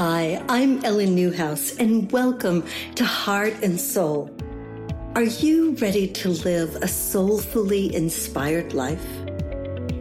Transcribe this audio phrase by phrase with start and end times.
[0.00, 2.64] Hi, I'm Ellen Newhouse, and welcome
[2.94, 4.30] to Heart and Soul.
[5.16, 9.04] Are you ready to live a soulfully inspired life?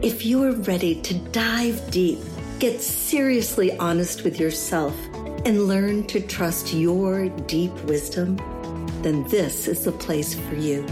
[0.03, 2.19] If you're ready to dive deep,
[2.59, 4.95] get seriously honest with yourself,
[5.45, 8.37] and learn to trust your deep wisdom,
[9.01, 10.85] then this is the place for you.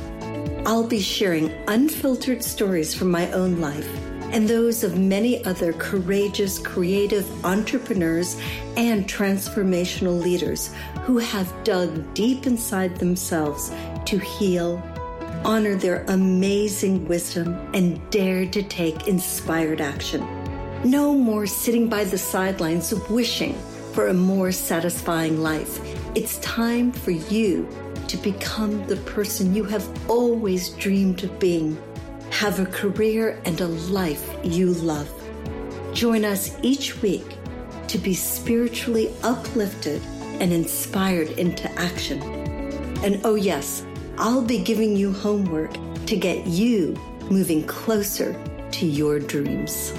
[0.66, 3.88] I'll be sharing unfiltered stories from my own life
[4.36, 8.38] and those of many other courageous, creative entrepreneurs
[8.76, 13.72] and transformational leaders who have dug deep inside themselves
[14.04, 14.84] to heal,
[15.46, 20.22] honor their amazing wisdom, and dared to take inspired action.
[20.84, 23.58] No more sitting by the sidelines wishing
[23.94, 25.80] for a more satisfying life.
[26.14, 27.70] It's time for you
[28.10, 31.78] to become the person you have always dreamed of being
[32.36, 35.10] have a career and a life you love.
[35.94, 37.38] Join us each week
[37.88, 40.02] to be spiritually uplifted
[40.42, 42.22] and inspired into action.
[43.06, 43.86] And oh, yes,
[44.18, 45.72] I'll be giving you homework
[46.08, 46.98] to get you
[47.32, 48.36] moving closer
[48.72, 49.94] to your dreams.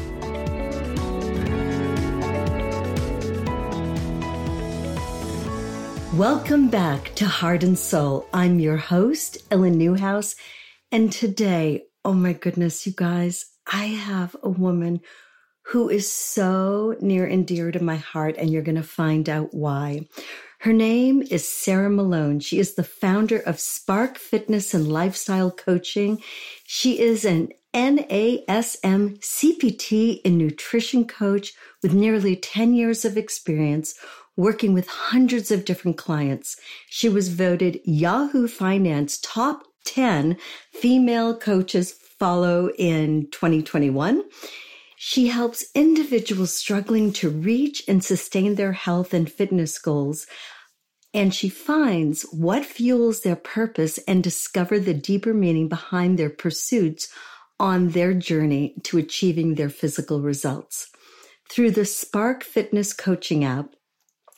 [6.12, 8.28] Welcome back to Heart and Soul.
[8.34, 10.36] I'm your host, Ellen Newhouse,
[10.92, 15.00] and today Oh my goodness, you guys, I have a woman
[15.62, 19.52] who is so near and dear to my heart, and you're going to find out
[19.52, 20.06] why.
[20.60, 22.38] Her name is Sarah Malone.
[22.38, 26.22] She is the founder of Spark Fitness and Lifestyle Coaching.
[26.64, 33.96] She is an NASM CPT and nutrition coach with nearly 10 years of experience
[34.36, 36.56] working with hundreds of different clients.
[36.88, 40.37] She was voted Yahoo Finance top 10
[40.73, 44.23] female coaches follow in 2021.
[44.97, 50.27] She helps individuals struggling to reach and sustain their health and fitness goals.
[51.12, 57.08] And she finds what fuels their purpose and discover the deeper meaning behind their pursuits
[57.58, 60.89] on their journey to achieving their physical results.
[61.51, 63.75] Through the Spark Fitness Coaching app,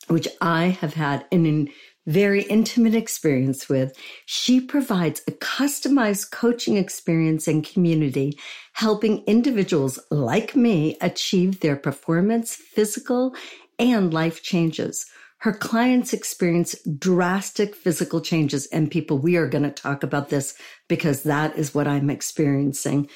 [0.08, 1.68] which I have had an
[2.08, 3.92] very intimate experience with,
[4.24, 8.38] she provides a customized coaching experience and community,
[8.72, 13.34] helping individuals like me achieve their performance, physical,
[13.78, 15.04] and life changes.
[15.40, 20.54] Her clients experience drastic physical changes and people, we are going to talk about this
[20.88, 23.08] because that is what I'm experiencing.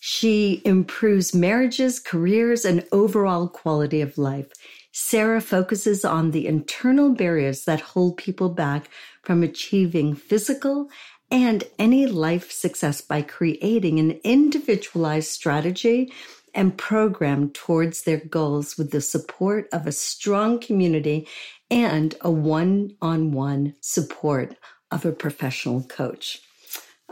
[0.00, 4.50] She improves marriages, careers, and overall quality of life.
[4.92, 8.90] Sarah focuses on the internal barriers that hold people back
[9.22, 10.88] from achieving physical
[11.30, 16.12] and any life success by creating an individualized strategy
[16.54, 21.28] and program towards their goals with the support of a strong community
[21.70, 24.56] and a one on one support
[24.90, 26.42] of a professional coach.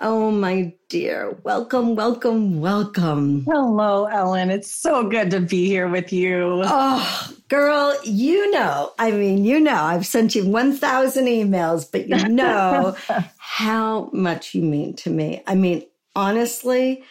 [0.00, 1.36] Oh, my dear.
[1.42, 3.44] Welcome, welcome, welcome.
[3.44, 4.48] Hello, Ellen.
[4.48, 6.62] It's so good to be here with you.
[6.64, 12.28] Oh, girl, you know, I mean, you know, I've sent you 1,000 emails, but you
[12.28, 12.96] know
[13.38, 15.42] how much you mean to me.
[15.48, 17.02] I mean, honestly,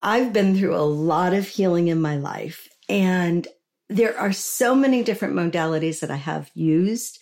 [0.00, 3.48] I've been through a lot of healing in my life, and
[3.88, 7.18] there are so many different modalities that I have used.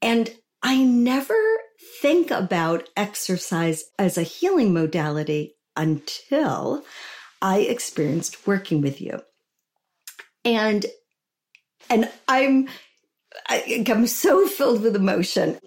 [0.00, 1.36] And I never
[2.06, 6.84] think about exercise as a healing modality until
[7.42, 9.22] I experienced working with you.
[10.44, 10.86] And
[11.90, 12.68] and I'm
[13.48, 15.58] I, am so filled with emotion.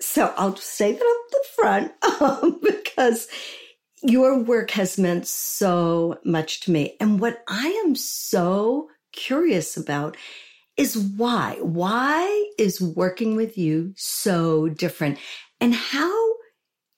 [0.00, 3.28] So I'll just say that up the front um, because
[4.02, 6.96] your work has meant so much to me.
[6.98, 10.16] And what I am so curious about
[10.78, 11.58] is why.
[11.60, 15.18] Why is working with you so different?
[15.60, 16.34] And how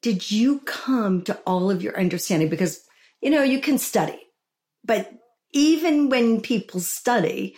[0.03, 2.49] did you come to all of your understanding?
[2.49, 2.85] Because,
[3.21, 4.21] you know, you can study,
[4.85, 5.13] but
[5.53, 7.57] even when people study,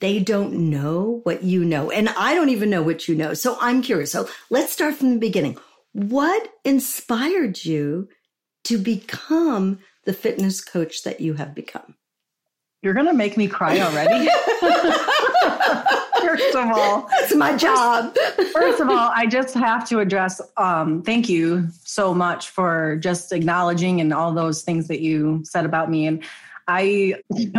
[0.00, 1.90] they don't know what you know.
[1.90, 3.34] And I don't even know what you know.
[3.34, 4.10] So I'm curious.
[4.12, 5.58] So let's start from the beginning.
[5.92, 8.08] What inspired you
[8.64, 11.94] to become the fitness coach that you have become?
[12.82, 14.28] You're going to make me cry already.
[16.22, 18.16] first of all, it's my job.
[18.52, 23.32] first of all, I just have to address um, thank you so much for just
[23.32, 26.06] acknowledging and all those things that you said about me.
[26.06, 26.24] And
[26.68, 27.14] I,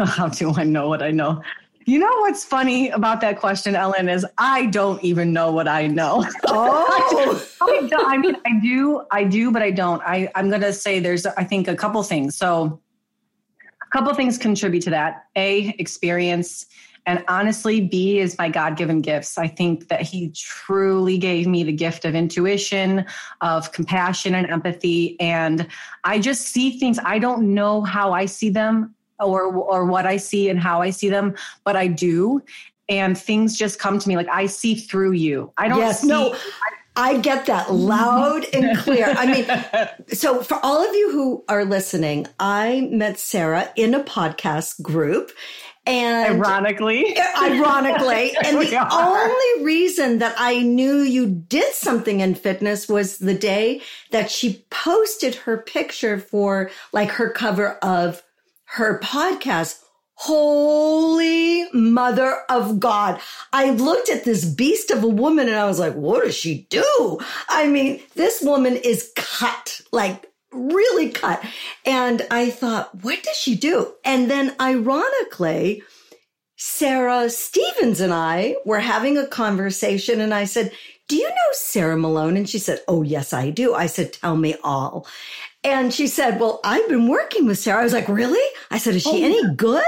[0.05, 1.41] how do I know what I know?
[1.85, 5.87] You know what's funny about that question, Ellen, is I don't even know what I
[5.87, 6.25] know.
[6.45, 10.01] Oh, I, I, mean, I do, I do, but I don't.
[10.03, 12.37] I, I'm going to say there's, I think, a couple things.
[12.37, 12.79] So
[13.81, 15.25] a couple things contribute to that.
[15.35, 16.67] A, experience.
[17.05, 19.37] And honestly, B is my God given gifts.
[19.37, 23.05] I think that He truly gave me the gift of intuition,
[23.41, 25.19] of compassion and empathy.
[25.19, 25.67] And
[26.03, 30.17] I just see things, I don't know how I see them or, or what I
[30.17, 32.41] see and how I see them, but I do.
[32.89, 35.51] And things just come to me like I see through you.
[35.57, 36.35] I don't yes, see, no.
[36.95, 39.13] I get that loud and clear.
[39.17, 44.03] I mean, so for all of you who are listening, I met Sarah in a
[44.03, 45.31] podcast group
[45.85, 52.87] and ironically, ironically, and the only reason that I knew you did something in fitness
[52.87, 53.81] was the day
[54.11, 58.23] that she posted her picture for like her cover of
[58.65, 59.79] her podcast.
[60.15, 63.19] Holy mother of God.
[63.51, 66.67] I looked at this beast of a woman and I was like, what does she
[66.69, 67.19] do?
[67.49, 71.43] I mean, this woman is cut, like really cut.
[71.85, 73.93] And I thought, what does she do?
[74.03, 75.83] And then ironically,
[76.55, 80.71] Sarah Stevens and I were having a conversation and I said,
[81.07, 82.37] do you know Sarah Malone?
[82.37, 83.73] And she said, Oh, yes, I do.
[83.73, 85.05] I said, Tell me all.
[85.63, 87.81] And she said, Well, I've been working with Sarah.
[87.81, 88.43] I was like, Really?
[88.71, 89.53] I said, Is she oh, any yeah.
[89.55, 89.83] good?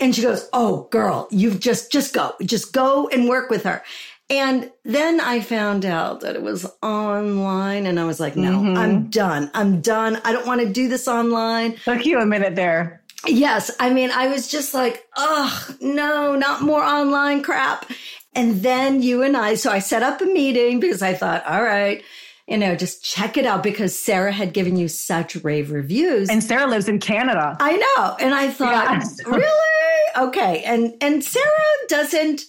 [0.00, 3.82] And she goes, Oh, girl, you've just, just go, just go and work with her.
[4.28, 8.76] And then I found out that it was online and I was like, no, mm-hmm.
[8.76, 9.50] I'm done.
[9.54, 10.20] I'm done.
[10.24, 11.76] I don't want to do this online.
[11.84, 13.02] Took you a minute there.
[13.24, 13.70] Yes.
[13.78, 17.88] I mean, I was just like, oh, no, not more online crap.
[18.34, 21.62] And then you and I, so I set up a meeting because I thought, all
[21.62, 22.02] right,
[22.48, 26.28] you know, just check it out because Sarah had given you such rave reviews.
[26.28, 27.56] And Sarah lives in Canada.
[27.60, 28.16] I know.
[28.20, 30.28] And I thought, really?
[30.28, 30.62] Okay.
[30.64, 31.44] And and Sarah
[31.88, 32.42] doesn't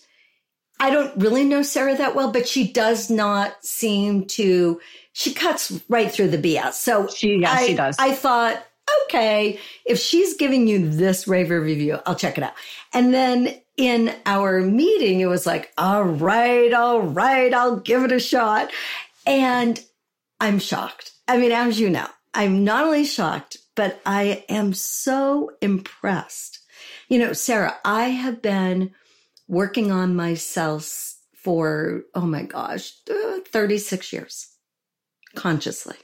[0.80, 4.80] I don't really know Sarah that well, but she does not seem to
[5.14, 6.74] she cuts right through the BS.
[6.74, 7.96] So she yeah, I, she does.
[7.98, 8.64] I thought,
[9.06, 12.54] okay, if she's giving you this rave review, I'll check it out.
[12.94, 18.12] And then in our meeting, it was like, all right, all right, I'll give it
[18.12, 18.72] a shot.
[19.26, 19.84] And
[20.40, 21.12] I'm shocked.
[21.28, 26.60] I mean, as you know, I'm not only shocked, but I am so impressed.
[27.10, 28.92] You know, Sarah, I have been
[29.48, 34.48] working on myself for, oh my gosh, uh, 36 years
[35.36, 35.98] consciously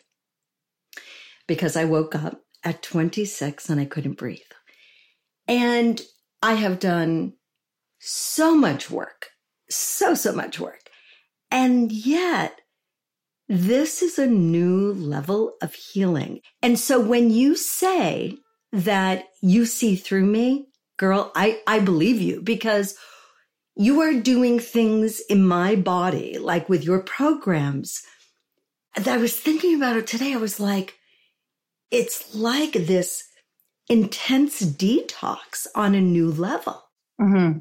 [1.48, 4.40] because I woke up at 26 and I couldn't breathe.
[5.48, 6.01] And
[6.42, 7.34] I have done
[8.00, 9.30] so much work,
[9.69, 10.89] so, so much work.
[11.51, 12.62] And yet,
[13.50, 16.39] this is a new level of healing.
[16.62, 18.38] And so when you say
[18.72, 20.68] that you see through me,
[20.98, 22.98] girl, I, I believe you because
[23.75, 28.04] you are doing things in my body, like with your programs.
[28.96, 30.34] That I was thinking about it today.
[30.34, 30.96] I was like,
[31.90, 33.24] it's like this
[33.90, 36.84] intense detox on a new level.
[37.20, 37.60] Mm-hmm.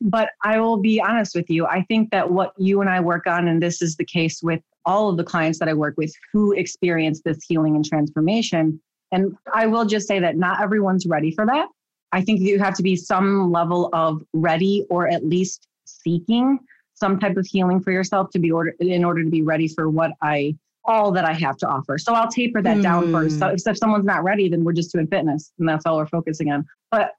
[0.00, 1.66] But I will be honest with you.
[1.66, 4.60] I think that what you and I work on, and this is the case with
[4.86, 8.80] all of the clients that I work with who experience this healing and transformation.
[9.10, 11.68] And I will just say that not everyone's ready for that.
[12.12, 16.58] I think you have to be some level of ready or at least seeking
[16.94, 19.88] some type of healing for yourself to be order in order to be ready for
[19.88, 21.98] what I all that I have to offer.
[21.98, 22.82] So I'll taper that mm.
[22.82, 23.38] down first.
[23.38, 26.06] So if, if someone's not ready, then we're just doing fitness and that's all we're
[26.06, 26.66] focusing on.
[26.90, 27.12] But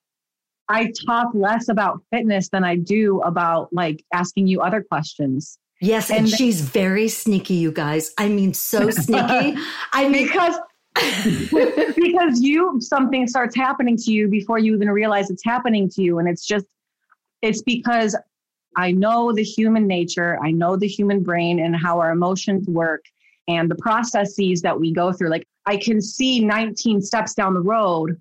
[0.68, 5.58] I talk less about fitness than I do about like asking you other questions.
[5.82, 8.12] Yes, and, and she's very sneaky, you guys.
[8.18, 9.58] I mean, so sneaky.
[9.94, 10.60] I mean, because
[11.96, 16.20] because you something starts happening to you before you even realize it's happening to you.
[16.20, 16.66] And it's just
[17.42, 18.16] it's because
[18.76, 23.04] i know the human nature i know the human brain and how our emotions work
[23.48, 25.30] and the processes that we go through.
[25.30, 28.20] Like i can see 19 steps down the road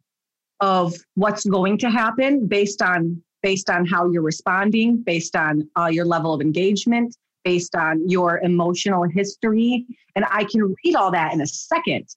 [0.61, 5.87] of what's going to happen based on based on how you're responding based on uh,
[5.87, 9.87] your level of engagement based on your emotional history.
[10.17, 12.09] And i can read all that in a second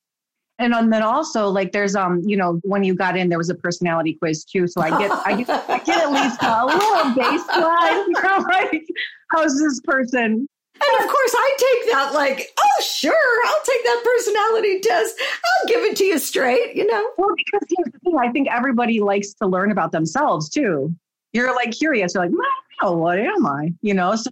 [0.61, 3.55] and then also like there's um you know when you got in there was a
[3.55, 4.67] personality quiz too.
[4.67, 8.85] So i get i get i get at least a little baseline you know like
[9.31, 10.47] how's this person?
[10.83, 15.15] And of course i take that like oh sure i'll take that personality test.
[15.19, 17.11] I'll give it to you straight you know?
[17.17, 20.93] Well because here's the thing i think everybody likes to learn about themselves too.
[21.33, 22.33] You're like curious you're like
[22.81, 23.73] what am i?
[23.81, 24.31] You know so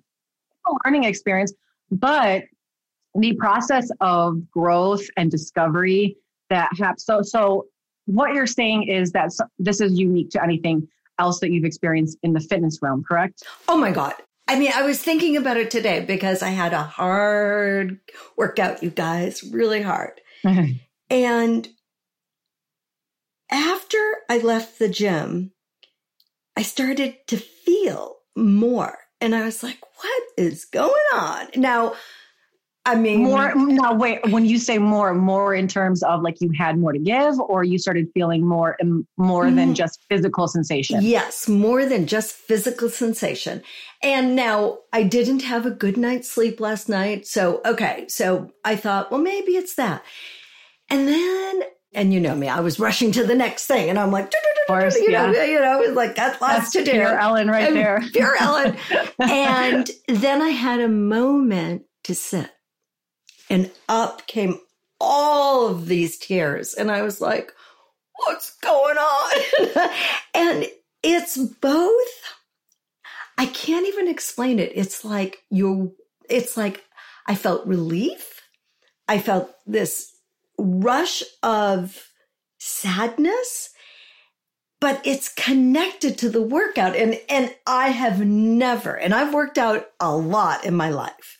[0.67, 1.53] a learning experience.
[1.91, 2.43] But
[3.19, 6.17] the process of growth and discovery
[6.49, 7.05] that happens.
[7.05, 7.65] So, so
[8.05, 10.87] what you're saying is that this is unique to anything
[11.19, 13.43] else that you've experienced in the fitness realm, correct?
[13.67, 14.13] Oh my God.
[14.47, 17.99] I mean, I was thinking about it today because I had a hard
[18.35, 20.19] workout, you guys, really hard.
[21.09, 21.67] and
[23.51, 23.97] after
[24.27, 25.51] I left the gym,
[26.55, 28.97] I started to feel more.
[29.21, 31.47] And I was like, what is going on?
[31.55, 31.93] Now,
[32.85, 33.53] I mean, more.
[33.55, 34.19] Now, wait.
[34.31, 37.63] When you say more, more in terms of like you had more to give, or
[37.63, 38.77] you started feeling more,
[39.17, 41.03] more mm, than just physical sensation.
[41.03, 43.61] Yes, more than just physical sensation.
[44.01, 48.05] And now I didn't have a good night's sleep last night, so okay.
[48.07, 50.03] So I thought, well, maybe it's that.
[50.89, 54.11] And then and you know me, I was rushing to the next thing, and I'm
[54.11, 54.31] like,
[54.69, 55.31] course, you yeah.
[55.31, 56.91] know, you know, like got lots That's to do.
[56.91, 58.01] Pure Ellen, right there.
[58.13, 58.77] Pure Ellen.
[59.19, 62.49] and then I had a moment to sit,
[63.49, 64.59] and up came
[64.99, 67.53] all of these tears, and I was like,
[68.13, 69.89] "What's going on?"
[70.33, 70.67] and
[71.03, 72.35] it's both.
[73.37, 74.71] I can't even explain it.
[74.75, 75.95] It's like you.
[76.29, 76.83] It's like
[77.25, 78.41] I felt relief.
[79.07, 80.11] I felt this
[80.57, 82.09] rush of
[82.59, 83.69] sadness
[84.81, 89.87] but it's connected to the workout and and I have never and I've worked out
[89.99, 91.37] a lot in my life.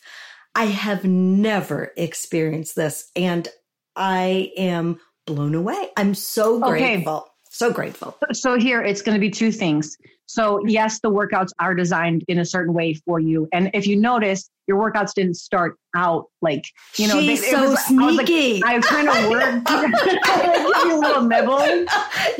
[0.54, 3.48] I have never experienced this and
[3.96, 5.90] I am blown away.
[5.96, 7.16] I'm so grateful.
[7.16, 7.26] Okay.
[7.52, 8.16] So grateful.
[8.32, 9.96] So here it's going to be two things.
[10.26, 13.48] So yes, the workouts are designed in a certain way for you.
[13.52, 16.64] And if you notice, your workouts didn't start out like,
[16.96, 18.62] you know, She's they, so was, sneaky.
[18.64, 21.58] I, like, I kind of worked, give you a little nibble.
[21.58, 21.88] Yes.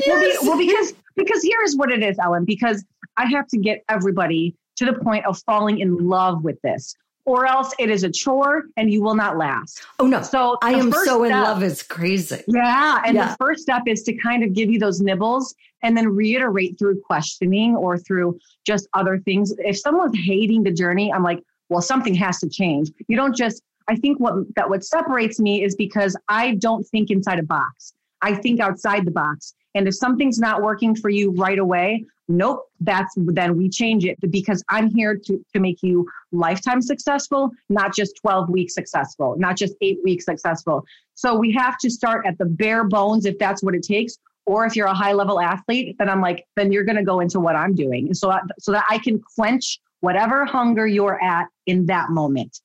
[0.07, 2.83] Well, be, well, because, because here's what it is, Ellen, because
[3.17, 7.45] I have to get everybody to the point of falling in love with this or
[7.45, 9.83] else it is a chore and you will not last.
[9.99, 10.21] Oh no.
[10.21, 12.43] So I am so in love it's crazy.
[12.47, 13.01] Yeah.
[13.05, 13.29] And yeah.
[13.29, 17.01] the first step is to kind of give you those nibbles and then reiterate through
[17.01, 19.53] questioning or through just other things.
[19.59, 22.91] If someone's hating the journey, I'm like, well, something has to change.
[23.07, 27.11] You don't just I think what that what separates me is because I don't think
[27.11, 27.93] inside a box.
[28.21, 29.53] I think outside the box.
[29.73, 32.05] And if something's not working for you right away,
[32.37, 37.51] nope, that's then we change it because I'm here to, to make you lifetime successful,
[37.69, 40.85] not just 12 weeks successful, not just eight weeks successful.
[41.13, 44.17] So we have to start at the bare bones if that's what it takes.
[44.47, 47.19] Or if you're a high level athlete, then I'm like, then you're going to go
[47.19, 48.13] into what I'm doing.
[48.13, 52.59] So, so that I can quench whatever hunger you're at in that moment.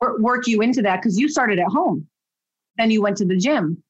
[0.00, 2.06] Work you into that because you started at home.
[2.76, 3.82] Then you went to the gym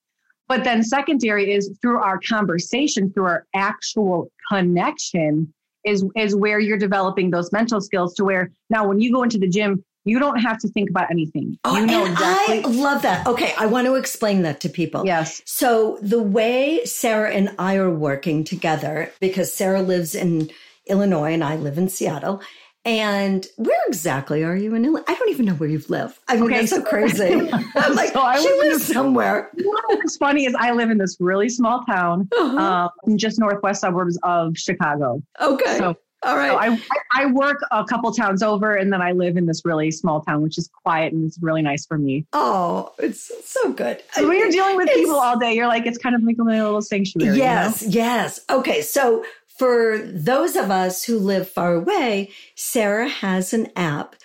[0.49, 5.53] but then secondary is through our conversation, through our actual connection
[5.85, 9.39] is is where you're developing those mental skills to where now when you go into
[9.39, 11.59] the gym, you don't have to think about anything.
[11.65, 12.65] Oh, you know exactly.
[12.65, 13.27] I love that.
[13.27, 15.05] Okay, I want to explain that to people.
[15.05, 15.43] Yes.
[15.47, 20.51] So the way Sarah and I are working together, because Sarah lives in
[20.87, 22.43] Illinois and I live in Seattle,
[22.85, 25.05] and where exactly are you in Illinois?
[25.09, 26.21] I don't even know where you live.
[26.29, 27.33] I mean, okay, that's so crazy.
[27.77, 29.51] I'm like, so I she lives somewhere.
[29.55, 32.91] What's funny is I live in this really small town, uh-huh.
[33.07, 35.23] um, just northwest suburbs of Chicago.
[35.41, 35.79] Okay.
[35.79, 36.51] So, all right.
[36.51, 39.91] So I, I work a couple towns over, and then I live in this really
[39.91, 42.27] small town, which is quiet and it's really nice for me.
[42.35, 44.03] Oh, it's so good.
[44.13, 46.43] So when you're dealing with people all day, you're like, it's kind of like a
[46.43, 47.39] little sanctuary.
[47.39, 47.95] Yes, you know?
[47.95, 48.41] yes.
[48.51, 49.25] Okay, so
[49.59, 54.17] for those of us who live far away, Sarah has an app.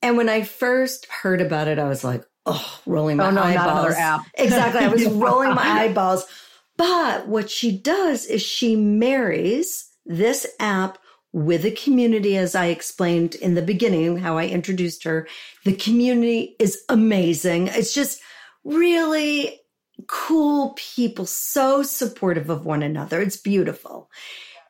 [0.00, 3.42] And when I first heard about it, I was like, oh, rolling my oh, no,
[3.42, 3.94] eyeballs.
[3.94, 4.26] app.
[4.34, 4.80] exactly.
[4.84, 6.24] I was rolling my eyeballs.
[6.76, 10.98] But what she does is she marries this app
[11.32, 15.28] with a community, as I explained in the beginning, how I introduced her.
[15.64, 17.68] The community is amazing.
[17.68, 18.20] It's just
[18.64, 19.60] really
[20.08, 23.20] cool people, so supportive of one another.
[23.22, 24.10] It's beautiful.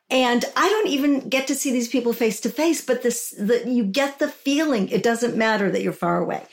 [0.09, 3.63] And I don't even get to see these people face to face, but this, the,
[3.67, 6.45] you get the feeling it doesn't matter that you're far away.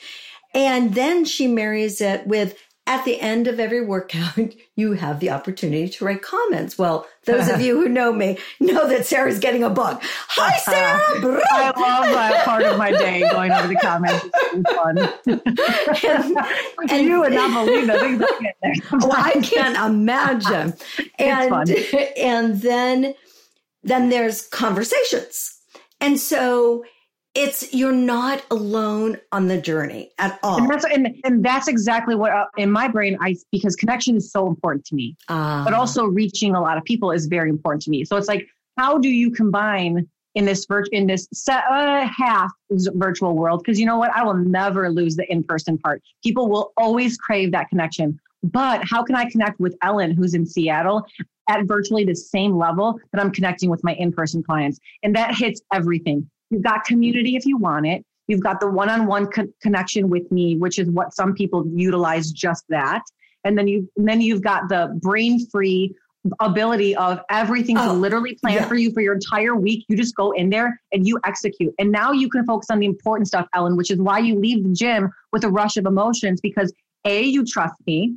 [0.53, 4.37] And then she marries it with at the end of every workout,
[4.75, 6.77] you have the opportunity to write comments.
[6.77, 10.01] Well, those of you who know me know that Sarah's getting a book.
[10.01, 11.21] Hi, uh-huh.
[11.21, 11.41] Sarah!
[11.51, 14.25] I love that part of my day going over the comments.
[14.33, 14.97] It's fun.
[16.83, 18.99] and, and, you would not believe the things I get there.
[18.99, 20.73] well, I can't imagine.
[21.19, 21.69] and,
[22.17, 23.13] and then
[23.83, 25.57] then there's conversations.
[25.99, 26.83] And so
[27.33, 30.57] it's you're not alone on the journey at all.
[30.57, 34.31] And that's and, and that's exactly what uh, in my brain I because connection is
[34.31, 35.15] so important to me.
[35.29, 38.03] Uh, but also reaching a lot of people is very important to me.
[38.03, 38.47] So it's like
[38.77, 43.79] how do you combine in this vir- in this set, uh, half virtual world because
[43.79, 46.01] you know what I will never lose the in-person part.
[46.23, 48.19] People will always crave that connection.
[48.43, 51.05] But how can I connect with Ellen, who's in Seattle,
[51.49, 54.79] at virtually the same level that I'm connecting with my in person clients?
[55.03, 56.29] And that hits everything.
[56.49, 58.03] You've got community if you want it.
[58.27, 59.27] You've got the one on one
[59.61, 63.03] connection with me, which is what some people utilize just that.
[63.43, 65.95] And then you and then you've got the brain free
[66.39, 68.67] ability of everything to Oh, literally plan yeah.
[68.67, 69.85] for you for your entire week.
[69.87, 71.73] You just go in there and you execute.
[71.79, 74.63] And now you can focus on the important stuff, Ellen, which is why you leave
[74.63, 76.71] the gym with a rush of emotions because
[77.05, 78.15] A, you trust me.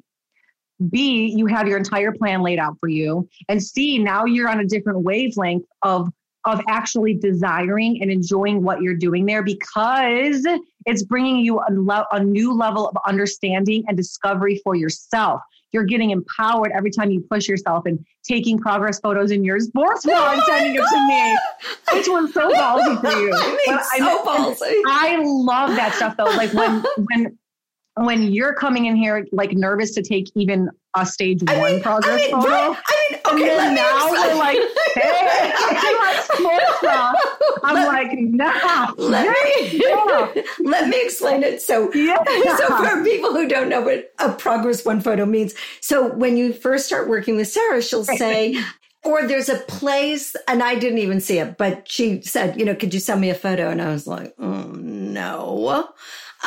[0.90, 3.28] B, you have your entire plan laid out for you.
[3.49, 6.09] And C, now you're on a different wavelength of
[6.47, 10.47] of actually desiring and enjoying what you're doing there because
[10.85, 15.40] it's bringing you a, le- a new level of understanding and discovery for yourself.
[15.73, 20.04] You're getting empowered every time you push yourself and taking progress photos in your sports
[20.04, 21.38] bra and Oh my sending it to me.
[21.99, 23.33] Which one's so ballsy for you?
[23.35, 24.83] I mean, But I- so ballsy.
[24.87, 26.25] I love that stuff though.
[26.25, 27.38] Like when when
[27.97, 31.83] when you're coming in here like nervous to take even a stage I one mean,
[31.83, 32.49] progress I mean, photo.
[32.49, 34.29] right, I mean, And okay, then let me now explain.
[34.29, 34.59] we're like,
[34.95, 37.63] hey, I'm like, sports.
[37.65, 38.93] I'm Let- like, nah.
[38.99, 40.43] let me yeah.
[40.61, 41.61] let me explain it.
[41.63, 42.23] So, Yeah.
[42.57, 46.53] so for people who don't know what a progress one photo means, so when you
[46.53, 48.57] first start working with Sarah, she'll say,
[49.03, 52.75] or there's a place, and I didn't even see it, but she said, you know,
[52.75, 53.69] could you send me a photo?
[53.71, 55.89] And I was like, oh no,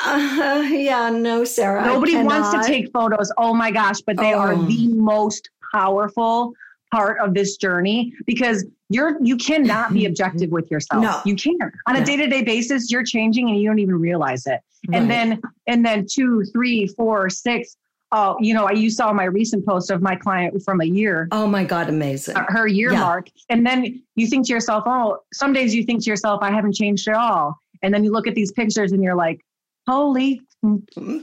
[0.05, 3.31] uh, yeah, no, Sarah, Nobody wants to take photos.
[3.37, 4.65] Oh my gosh, but they are Oh.
[4.65, 6.53] the most powerful
[6.91, 11.01] part of this journey because you're you cannot be objective with yourself.
[11.03, 11.21] No.
[11.25, 11.59] You can't.
[11.87, 14.61] On a day-to-day basis, you're changing and you don't even realize it.
[14.87, 15.01] Right.
[15.01, 17.75] And then and then two, three, four, six.
[18.13, 21.27] Oh, you know, I you saw my recent post of my client from a year,
[21.33, 22.37] oh my god, amazing.
[22.47, 23.01] her year Yeah.
[23.01, 23.27] mark.
[23.49, 26.73] And then you think to yourself, oh, some days you think to yourself, I haven't
[26.73, 27.59] changed at all.
[27.83, 29.41] And then you look at these pictures and you're like,
[29.87, 30.41] holy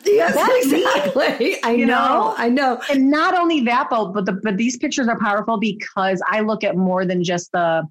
[0.04, 1.60] Yes, exactly.
[1.64, 2.34] I You know, know?
[2.38, 2.80] I know.
[2.88, 6.62] and not only that but but the, but these pictures are powerful because i look
[6.62, 7.82] at more than just the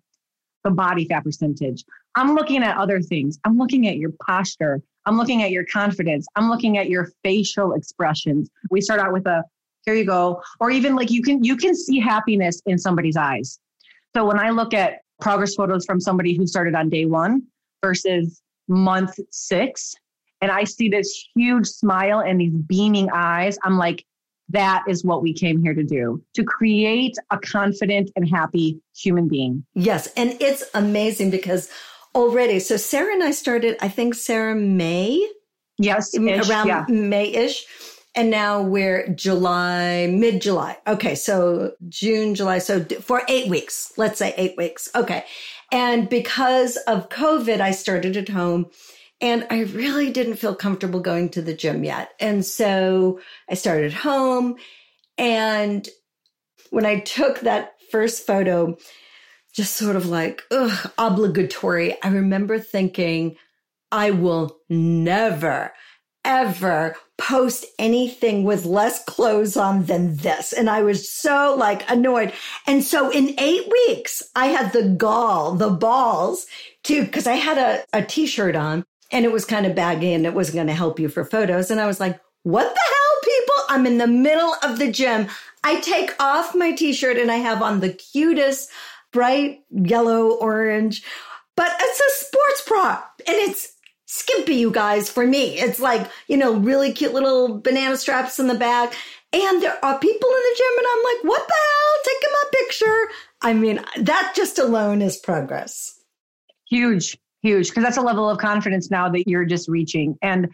[0.64, 1.84] the body fat percentage.
[2.16, 3.38] I'm looking at other things.
[3.44, 4.82] I'm looking at your posture.
[5.06, 6.26] I'm looking at your confidence.
[6.36, 8.50] I'm looking at your facial expressions.
[8.72, 9.44] We start out with a
[9.86, 10.42] here you go.
[10.62, 13.60] Or even like you can you can see happiness in somebody's eyes.
[14.16, 17.44] So when i look at progress photos from somebody who started on day one
[17.84, 19.94] versus month six
[20.44, 24.06] and i see this huge smile and these beaming eyes i'm like
[24.50, 29.28] that is what we came here to do to create a confident and happy human
[29.28, 29.66] being.
[29.74, 31.70] Yes, and it's amazing because
[32.16, 35.28] already, so Sarah and I started, I think Sarah May,
[35.80, 36.86] Yes, around yeah.
[36.88, 37.66] May-ish,
[38.14, 40.78] and now we're July, mid-July.
[40.86, 44.88] Okay, so June, July, so for eight weeks, let's say eight weeks.
[44.94, 45.26] Okay,
[45.72, 48.68] and because of COVID, I started at home.
[49.24, 52.12] And I really didn't feel comfortable going to the gym yet.
[52.20, 54.58] And so I started home.
[55.18, 55.88] And
[56.72, 58.78] when I took that first photo,
[59.54, 63.38] just sort of like, ugh, obligatory, I remember thinking,
[63.94, 65.72] I will never,
[66.26, 70.52] ever post anything with less clothes on than this.
[70.52, 72.34] And I was so like annoyed.
[72.68, 76.46] And so in eight weeks, I had the gall, the balls
[76.84, 78.84] to, cause I had a, a t-shirt on
[79.14, 81.72] and it was kind of baggy and it wasn't going to help you for photos.
[81.72, 83.56] And I was like, what the hell, people?
[83.70, 85.28] I'm in the middle of the gym.
[85.64, 88.70] I take off my t-shirt and I have on the cutest
[89.14, 91.04] bright yellow, orange,
[91.56, 93.74] but it's a sports bra and it's
[94.08, 95.60] skimpy, you guys, for me.
[95.60, 98.94] It's like, you know, really cute little banana straps in the back.
[99.32, 102.04] And there are people in the gym and I'm like, what the hell?
[102.04, 103.08] Taking my picture.
[103.42, 106.00] I mean, that just alone is progress.
[106.70, 110.18] Huge, huge, because that's a level of confidence now that you're just reaching.
[110.22, 110.50] And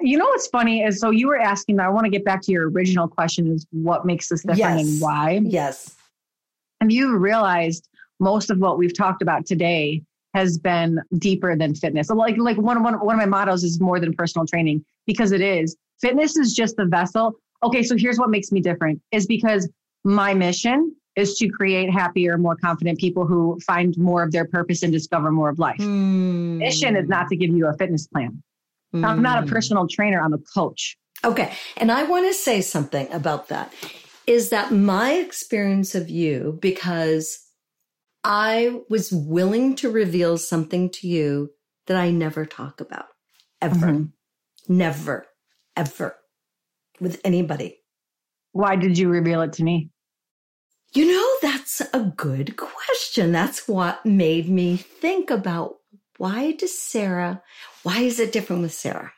[0.00, 2.52] you know what's funny is so you were asking, I want to get back to
[2.52, 4.80] your original question is what makes this different Yes.
[4.80, 5.40] and why?
[5.44, 5.94] Yes.
[6.80, 10.02] Have you realized most of what we've talked about today
[10.34, 12.08] has been deeper than fitness?
[12.08, 15.30] So like like one, one, one of my mottos is more than personal training because
[15.30, 15.76] it is.
[16.00, 17.34] Fitness is just the vessel.
[17.62, 19.68] Okay, so here's what makes me different is because
[20.02, 24.82] my mission is to create happier, more confident people who find more of their purpose
[24.82, 25.76] and discover more of life.
[25.78, 26.58] Hmm.
[26.58, 28.42] Mission is not to give you a fitness plan.
[28.94, 29.48] I'm not a Hmm.
[29.48, 30.96] personal trainer, I'm a coach.
[31.24, 31.52] Okay.
[31.76, 33.72] And I want to say something about that
[34.26, 37.40] is that my experience of you, because
[38.24, 41.50] I was willing to reveal something to you
[41.86, 43.06] that I never talk about
[43.60, 44.12] ever, Mhm.
[44.68, 45.26] never,
[45.76, 46.16] ever
[47.00, 47.78] with anybody.
[48.52, 49.90] Why did you reveal it to me?
[50.94, 53.32] You know, that's a good question.
[53.32, 55.76] That's what made me think about
[56.18, 57.42] why does Sarah,
[57.82, 59.12] why is it different with Sarah?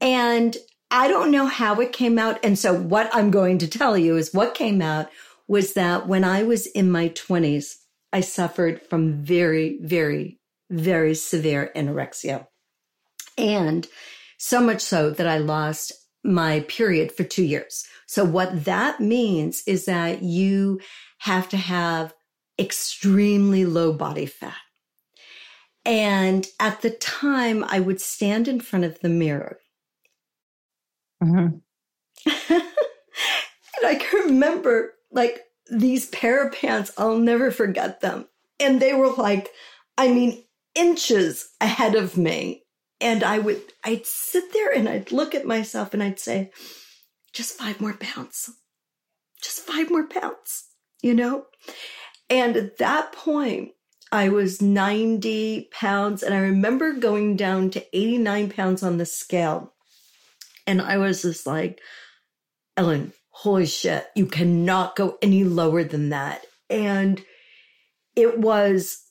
[0.00, 0.56] And
[0.90, 2.44] I don't know how it came out.
[2.44, 5.08] And so what I'm going to tell you is what came out
[5.46, 7.76] was that when I was in my 20s,
[8.12, 12.46] I suffered from very, very, very severe anorexia.
[13.36, 13.86] And
[14.36, 15.92] so much so that I lost
[16.24, 17.86] my period for two years.
[18.08, 20.80] So what that means is that you
[21.18, 22.14] have to have
[22.58, 24.56] extremely low body fat.
[25.84, 29.58] And at the time, I would stand in front of the mirror.
[31.22, 31.58] Mm-hmm.
[32.52, 38.26] and I can remember like these pair of pants, I'll never forget them.
[38.58, 39.50] And they were like,
[39.98, 40.44] I mean,
[40.74, 42.64] inches ahead of me.
[43.02, 46.52] And I would, I'd sit there and I'd look at myself and I'd say,
[47.32, 48.50] just five more pounds,
[49.42, 50.66] just five more pounds,
[51.02, 51.46] you know?
[52.30, 53.72] And at that point,
[54.10, 59.74] I was 90 pounds and I remember going down to 89 pounds on the scale.
[60.66, 61.80] And I was just like,
[62.76, 66.44] Ellen, holy shit, you cannot go any lower than that.
[66.70, 67.22] And
[68.16, 69.02] it was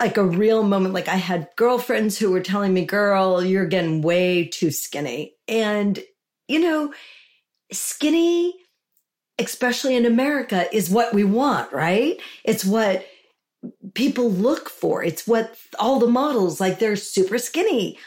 [0.00, 0.94] like a real moment.
[0.94, 5.34] Like I had girlfriends who were telling me, girl, you're getting way too skinny.
[5.48, 5.98] And,
[6.48, 6.92] you know,
[7.74, 8.54] skinny,
[9.38, 12.20] especially in America, is what we want, right?
[12.44, 13.06] It's what
[13.94, 15.02] people look for.
[15.02, 17.98] It's what all the models like they're super skinny.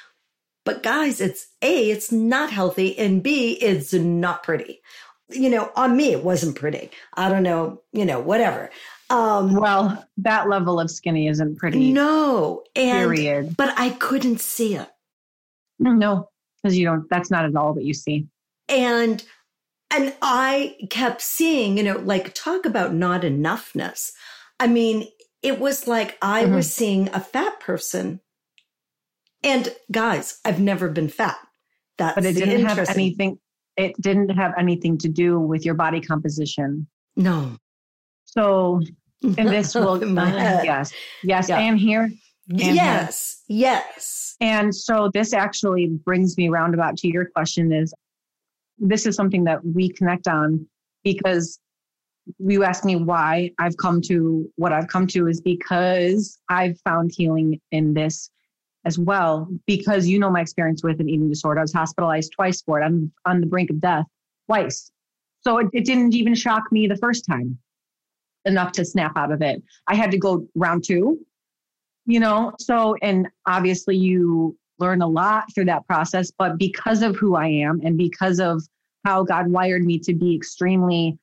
[0.66, 4.82] But guys, it's A, it's not healthy, and B, it's not pretty
[5.30, 6.90] you know, on me, it wasn't pretty.
[7.16, 8.70] I don't know, you know, whatever.
[9.10, 11.92] Um, well, that level of skinny isn't pretty.
[11.92, 12.64] No.
[12.76, 13.58] And, period.
[13.58, 14.90] But I couldn't see it.
[15.80, 16.30] No,
[16.62, 18.28] because you don't, that's not at all what you see.
[18.70, 19.24] And,
[19.92, 24.12] and I kept seeing, you know, like talk about not enoughness.
[24.60, 25.08] I mean,
[25.42, 26.56] it was like I mm-hmm.
[26.56, 28.20] was seeing a fat person.
[29.44, 31.38] And guys, I've never been fat.
[31.98, 33.40] That's but it didn't have anything
[33.78, 36.88] it didn't have anything to do with your body composition.
[37.16, 37.58] No.
[38.26, 38.82] So,
[39.24, 40.92] and this will, yes,
[41.24, 41.60] yes, yeah.
[41.60, 42.12] and here.
[42.50, 44.36] And yes, yes.
[44.42, 47.94] And so this actually brings me roundabout to your question is
[48.80, 50.68] this is something that we connect on
[51.04, 51.60] because
[52.40, 57.12] you ask me why I've come to what I've come to is because I've found
[57.16, 58.30] healing in this
[58.86, 61.60] as well because you know my experience with an eating disorder.
[61.60, 62.86] I was hospitalized twice for it.
[62.86, 64.06] I'm on the brink of death
[64.46, 64.92] twice.
[65.42, 67.58] So it, it didn't even shock me the first time
[68.46, 69.62] enough to snap out of it.
[69.88, 71.20] I had to go round two,
[72.06, 72.54] you know?
[72.60, 77.48] So, and obviously you learn a lot through that process, but because of who I
[77.48, 78.64] am and because of
[79.06, 81.18] how God wired me to be extremely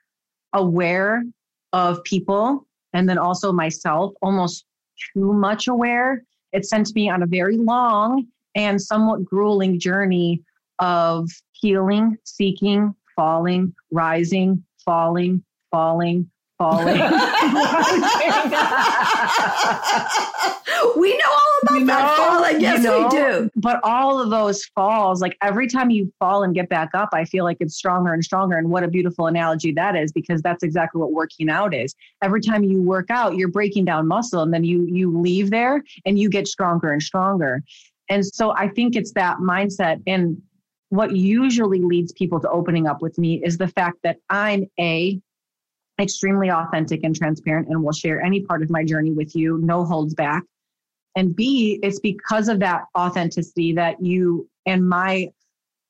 [0.52, 1.24] aware
[1.72, 4.64] of people and then also myself, almost
[5.12, 6.22] too much aware
[6.54, 10.40] it sent me on a very long and somewhat grueling journey
[10.78, 16.94] of healing, seeking, falling, rising, falling, falling, falling.
[20.96, 21.18] we
[21.66, 22.60] about you that falling.
[22.60, 23.50] Yes, you know, we do.
[23.56, 27.24] But all of those falls, like every time you fall and get back up, I
[27.24, 28.56] feel like it's stronger and stronger.
[28.56, 31.94] And what a beautiful analogy that is, because that's exactly what working out is.
[32.22, 35.82] Every time you work out, you're breaking down muscle, and then you you leave there
[36.04, 37.62] and you get stronger and stronger.
[38.08, 40.02] And so I think it's that mindset.
[40.06, 40.42] And
[40.90, 45.20] what usually leads people to opening up with me is the fact that I'm a
[46.00, 49.84] extremely authentic and transparent and will share any part of my journey with you, no
[49.84, 50.42] holds back.
[51.16, 55.30] And B, it's because of that authenticity that you and my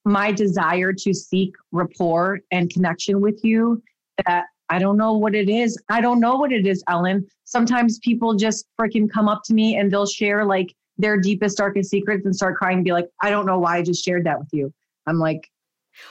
[0.05, 3.83] my desire to seek rapport and connection with you
[4.27, 5.81] that I don't know what it is.
[5.89, 7.27] I don't know what it is, Ellen.
[7.45, 11.91] Sometimes people just freaking come up to me and they'll share like their deepest, darkest
[11.91, 14.39] secrets and start crying and be like, I don't know why I just shared that
[14.39, 14.73] with you.
[15.07, 15.51] I'm like,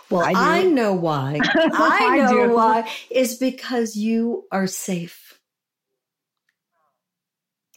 [0.10, 1.40] well, I, I know why.
[1.74, 2.92] I know I why.
[3.10, 5.33] Is because you are safe.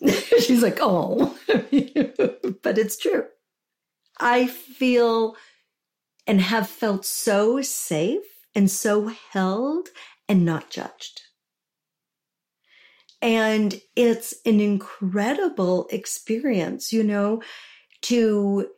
[0.41, 1.37] She's like, oh,
[2.63, 3.25] but it's true.
[4.19, 5.37] I feel
[6.27, 9.89] and have felt so safe and so held
[10.29, 11.23] and not judged.
[13.23, 17.43] And it's an incredible experience, you know,
[18.03, 18.69] to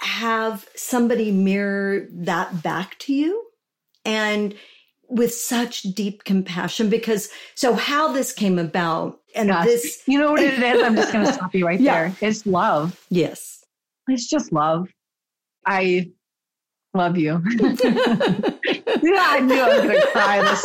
[0.00, 3.46] have somebody mirror that back to you
[4.04, 4.54] and
[5.12, 9.66] with such deep compassion because so how this came about and yes.
[9.66, 12.08] this you know what it is i'm just going to stop you right yeah.
[12.08, 13.62] there it's love yes
[14.08, 14.88] it's just love
[15.66, 16.10] i
[16.94, 17.68] love you yeah
[19.28, 20.64] i knew i was going to cry this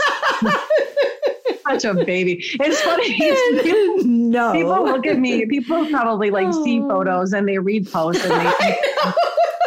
[1.68, 6.64] such a baby it's funny no people look at me people probably like oh.
[6.64, 8.54] see photos and they read posts and they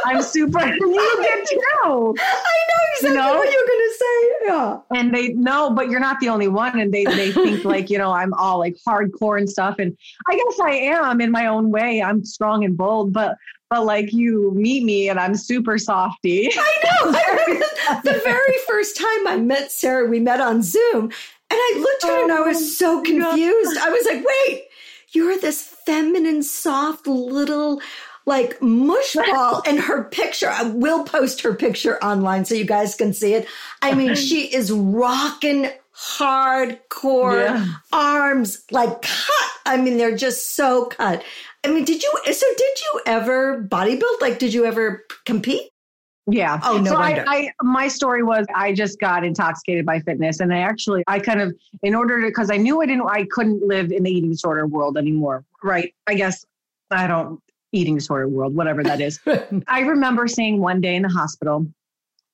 [0.05, 0.67] I'm super.
[0.67, 1.57] you get too.
[1.57, 2.15] I know
[2.95, 3.35] exactly you know?
[3.37, 3.80] what you're gonna say.
[4.43, 4.79] Yeah.
[4.95, 6.79] And they know, but you're not the only one.
[6.79, 9.77] And they they think like you know I'm all like hardcore and stuff.
[9.79, 9.97] And
[10.29, 12.03] I guess I am in my own way.
[12.03, 13.37] I'm strong and bold, but
[13.71, 16.51] but like you meet me and I'm super softy.
[16.53, 17.13] I know.
[17.13, 21.13] I remember the very first time I met Sarah, we met on Zoom.
[21.53, 23.79] And I looked at her and I was oh, so confused.
[23.79, 24.65] I was like, wait,
[25.13, 27.81] you're this feminine, soft little
[28.27, 30.49] like mush ball and her picture.
[30.51, 33.47] I will post her picture online so you guys can see it.
[33.83, 37.67] I mean, she is rocking hardcore yeah.
[37.93, 39.51] arms like cut.
[39.67, 41.23] I mean, they're just so cut.
[41.63, 44.21] I mean, did you, so did you ever bodybuild?
[44.21, 45.71] Like, did you ever compete?
[46.27, 46.61] Yeah.
[46.63, 46.91] Oh no.
[46.91, 47.25] So wonder.
[47.27, 51.19] I, I, my story was I just got intoxicated by fitness, and I actually I
[51.19, 54.11] kind of in order to because I knew I didn't I couldn't live in the
[54.11, 55.45] eating disorder world anymore.
[55.63, 55.95] Right.
[56.07, 56.45] I guess
[56.91, 59.21] I don't eating disorder world, whatever that is.
[59.69, 61.67] I remember saying one day in the hospital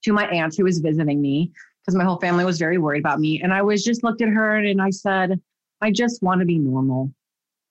[0.04, 3.20] to my aunt who was visiting me because my whole family was very worried about
[3.20, 5.40] me, and I was just looked at her and I said,
[5.80, 7.12] I just want to be normal.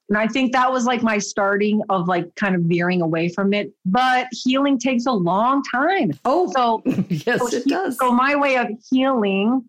[0.10, 3.54] And I think that was like my starting of like kind of veering away from
[3.54, 3.73] it.
[3.86, 6.12] But healing takes a long time.
[6.25, 7.97] Oh, so yes, so it does.
[7.97, 9.67] So my way of healing,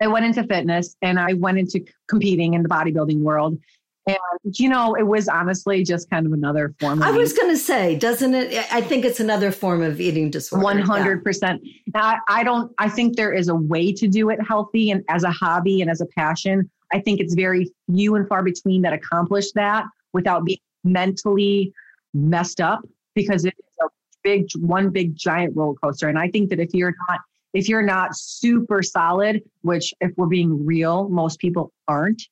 [0.00, 3.58] I went into fitness and I went into competing in the bodybuilding world.
[4.08, 7.02] And you know, it was honestly just kind of another form.
[7.02, 8.66] I was going to say, doesn't it?
[8.72, 10.64] I think it's another form of eating disorder.
[10.64, 11.62] One hundred percent.
[11.94, 12.72] I don't.
[12.78, 15.90] I think there is a way to do it healthy and as a hobby and
[15.90, 16.70] as a passion.
[16.90, 21.72] I think it's very few and far between that accomplish that without being mentally
[22.14, 22.80] messed up
[23.14, 23.88] because it's a
[24.24, 26.08] big, one big giant roller coaster.
[26.08, 27.20] And I think that if you're not,
[27.52, 32.22] if you're not super solid, which if we're being real, most people aren't,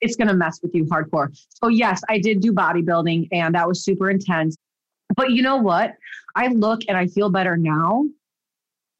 [0.00, 1.28] it's going to mess with you hardcore.
[1.62, 4.56] So yes, I did do bodybuilding and that was super intense.
[5.16, 5.94] But you know what?
[6.34, 8.06] I look and I feel better now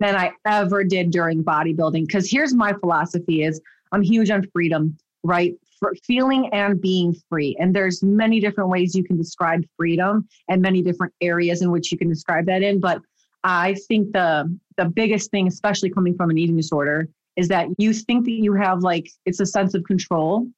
[0.00, 2.06] than I ever did during bodybuilding.
[2.06, 3.60] Because here's my philosophy is
[3.92, 5.54] I'm huge on freedom, right?
[5.80, 7.56] For feeling and being free.
[7.58, 11.90] And there's many different ways you can describe freedom and many different areas in which
[11.92, 12.80] you can describe that in.
[12.80, 13.00] But
[13.44, 17.92] I think the the biggest thing, especially coming from an eating disorder, is that you
[17.92, 20.48] think that you have like it's a sense of control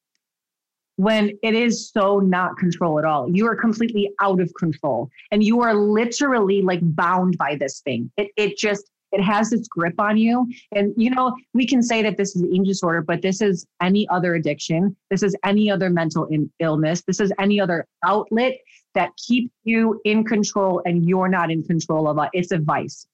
[0.96, 3.30] when it is so not control at all.
[3.30, 8.10] You are completely out of control and you are literally like bound by this thing.
[8.16, 10.48] It, it just, it has its grip on you.
[10.72, 13.66] And, you know, we can say that this is an eating disorder, but this is
[13.80, 14.96] any other addiction.
[15.10, 17.02] This is any other mental in- illness.
[17.06, 18.58] This is any other outlet
[18.94, 22.30] that keeps you in control and you're not in control of it.
[22.32, 23.06] It's a vice.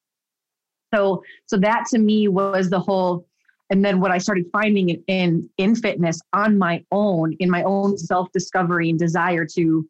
[0.94, 3.26] So, so that to me was the whole,
[3.72, 7.96] and then what I started finding in in fitness on my own, in my own
[7.96, 9.88] self discovery and desire to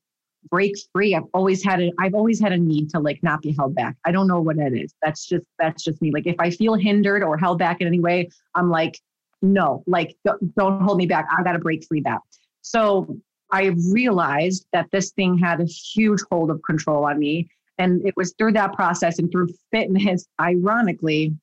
[0.51, 3.53] break free i've always had a i've always had a need to like not be
[3.53, 3.97] held back.
[4.05, 4.95] I don't know what it is.
[5.03, 6.12] That's just that's just me.
[6.12, 8.99] Like if i feel hindered or held back in any way i'm like
[9.40, 11.27] no like don't hold me back.
[11.37, 12.21] I got to break free that
[12.61, 13.16] so
[13.51, 17.49] i realized that this thing had a huge hold of control on me.
[17.79, 21.35] And it was through that process and through fitness ironically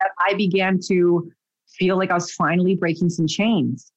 [0.00, 1.30] that i began to
[1.78, 3.92] feel like i was finally breaking some chains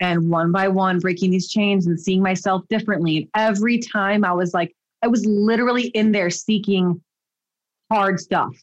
[0.00, 3.18] and one by one breaking these chains and seeing myself differently.
[3.18, 7.00] And every time I was like, I was literally in there seeking
[7.90, 8.54] hard stuff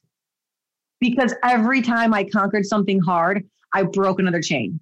[1.00, 4.80] because every time I conquered something hard, I broke another chain.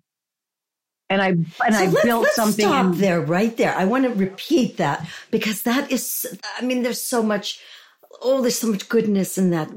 [1.09, 2.65] And I and so I let's, built let's something.
[2.65, 3.75] Stop in- there, right there.
[3.75, 6.25] I want to repeat that because that is.
[6.57, 7.59] I mean, there's so much.
[8.23, 9.69] Oh, there's so much goodness in that.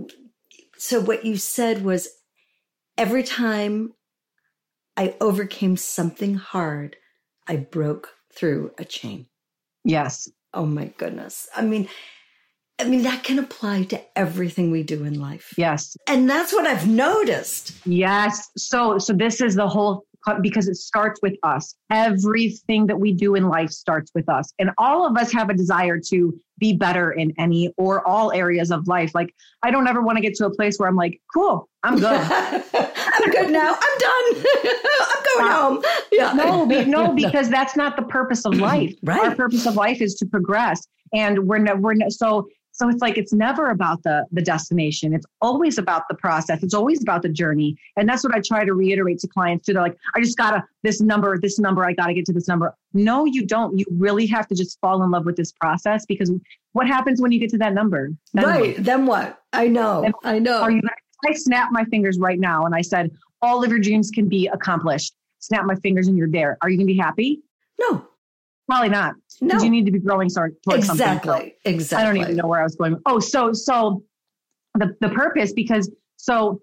[0.79, 2.09] So what you said was,
[2.99, 3.95] every time
[4.99, 6.97] I overcame something hard.
[7.47, 9.27] I broke through a chain.
[9.85, 10.29] Yes.
[10.53, 11.49] Oh my goodness.
[11.57, 11.89] I mean,
[12.81, 15.55] I mean, that can apply to everything we do in life.
[15.57, 15.97] Yes.
[16.09, 17.75] And that's what I've noticed.
[17.87, 18.51] Yes.
[18.57, 21.75] So, so this is the whole Uh, because it starts with us.
[21.91, 24.53] Everything that we do in life starts with us.
[24.59, 28.71] And all of us have a desire to be better in any or all areas
[28.71, 29.15] of life.
[29.15, 31.99] Like, I don't ever want to get to a place where I'm like, cool, I'm
[31.99, 32.05] good.
[32.31, 33.75] I'm good now.
[33.81, 34.45] I'm done.
[34.65, 35.85] I'm going home.
[36.13, 36.33] Yeah.
[36.33, 38.95] No, no, because that's not the purpose of life.
[39.05, 39.21] right.
[39.21, 40.87] Our purpose of life is to progress.
[41.15, 45.13] And we're, no, we're no, so so it's like it's never about the the destination.
[45.13, 46.63] It's always about the process.
[46.63, 47.77] It's always about the journey.
[47.97, 49.73] And that's what I try to reiterate to clients too.
[49.73, 52.75] They're like, I just gotta this number, this number, I gotta get to this number.
[52.95, 53.77] No, you don't.
[53.77, 56.31] You really have to just fall in love with this process because
[56.73, 58.11] what happens when you get to that number?
[58.33, 58.77] Then right.
[58.77, 58.85] What?
[58.85, 59.43] Then what?
[59.53, 60.03] I know.
[60.03, 60.63] Then I know.
[60.63, 60.81] Are you
[61.27, 63.11] I snap my fingers right now and I said,
[63.43, 65.15] all of your dreams can be accomplished.
[65.41, 66.57] Snap my fingers and you're there.
[66.63, 67.43] Are you gonna be happy?
[67.81, 68.07] No.
[68.69, 69.15] Probably not.
[69.41, 69.59] No.
[69.63, 70.85] You need to be growing towards exactly.
[70.85, 71.09] something.
[71.09, 71.55] Exactly.
[71.65, 72.03] Exactly.
[72.03, 73.01] I don't even know where I was going.
[73.07, 74.03] Oh, so so
[74.75, 76.61] the the purpose because so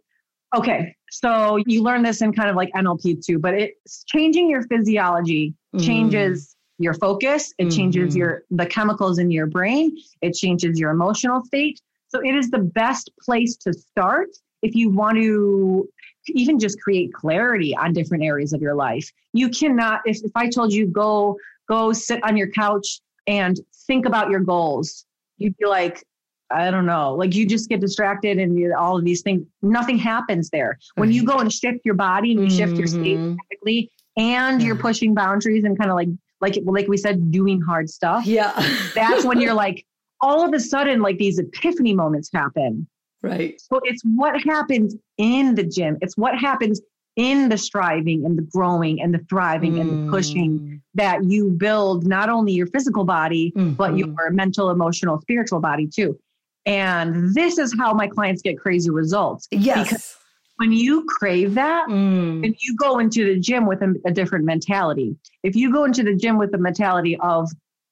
[0.56, 0.96] okay.
[1.10, 5.56] So you learn this in kind of like NLP too, but it's changing your physiology
[5.76, 5.84] mm.
[5.84, 7.54] changes your focus.
[7.58, 7.76] It mm-hmm.
[7.76, 9.98] changes your the chemicals in your brain.
[10.22, 11.82] It changes your emotional state.
[12.10, 14.30] So it is the best place to start
[14.62, 15.90] if you want to
[16.30, 19.12] even just create clarity on different areas of your life.
[19.34, 24.06] You cannot, if, if I told you go, go sit on your couch and think
[24.06, 25.06] about your goals,
[25.38, 26.04] you'd be like,
[26.52, 29.98] I don't know, like you just get distracted and you, all of these things, nothing
[29.98, 30.78] happens there.
[30.96, 32.58] When you go and shift your body and you mm-hmm.
[32.58, 34.22] shift your state mm-hmm.
[34.22, 36.10] and you're pushing boundaries and kind of like,
[36.42, 38.26] like, like we said, doing hard stuff.
[38.26, 38.54] Yeah.
[38.94, 39.86] that's when you're like,
[40.22, 42.88] all of a sudden, like these epiphany moments happen.
[43.22, 43.60] Right.
[43.60, 45.98] So it's what happens in the gym.
[46.02, 46.80] It's what happens
[47.16, 49.82] in the striving and the growing and the thriving mm.
[49.82, 50.82] and the pushing mm.
[50.94, 53.74] that you build not only your physical body, mm-hmm.
[53.74, 56.18] but your mental, emotional, spiritual body too.
[56.66, 59.48] And this is how my clients get crazy results.
[59.52, 59.88] Yes.
[59.88, 60.16] Because
[60.58, 62.44] when you crave that mm.
[62.44, 66.04] and you go into the gym with a, a different mentality, if you go into
[66.04, 67.50] the gym with the mentality of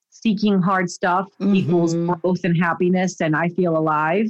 [0.10, 1.56] seeking hard stuff mm-hmm.
[1.56, 4.28] equals growth and happiness and I feel alive,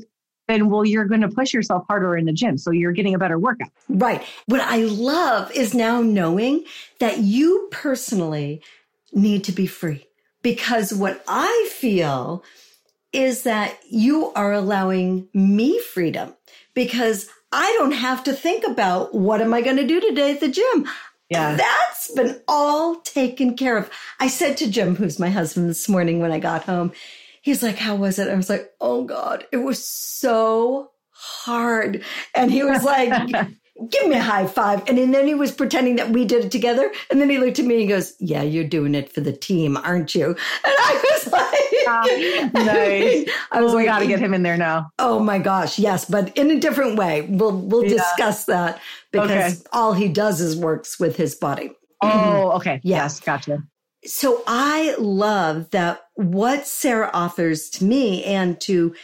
[0.48, 2.58] then well, you're going to push yourself harder in the gym.
[2.58, 3.70] So you're getting a better workout.
[3.88, 4.24] Right.
[4.46, 6.66] What I love is now knowing
[7.00, 8.62] that you personally
[9.14, 10.08] need to be free
[10.42, 12.44] because what I feel
[13.12, 16.34] is that you are allowing me freedom
[16.74, 20.40] because I don't have to think about what am I going to do today at
[20.40, 20.88] the gym.
[21.30, 21.56] Yeah.
[21.56, 23.90] That's been all taken care of.
[24.20, 26.92] I said to Jim, who's my husband this morning when I got home,
[27.44, 28.28] he's like, How was it?
[28.28, 32.04] I was like, Oh God, it was so hard.
[32.34, 33.12] And he was like,
[33.90, 34.88] Give me a high five.
[34.88, 36.92] And then he was pretending that we did it together.
[37.10, 39.78] And then he looked at me and goes, Yeah, you're doing it for the team,
[39.78, 40.36] aren't you?
[40.66, 43.30] And I was like, Nice.
[43.52, 44.92] I was well, we got to get him in there now.
[45.00, 45.78] Oh my gosh.
[45.78, 46.06] Yes.
[46.06, 47.22] But in a different way.
[47.22, 47.98] We'll, we'll yeah.
[47.98, 48.80] discuss that
[49.12, 49.70] because okay.
[49.74, 51.72] all he does is works with his body.
[52.02, 52.80] Oh, okay.
[52.84, 53.20] Yes.
[53.20, 53.64] Gotcha.
[54.06, 58.96] So I love that what Sarah offers to me and to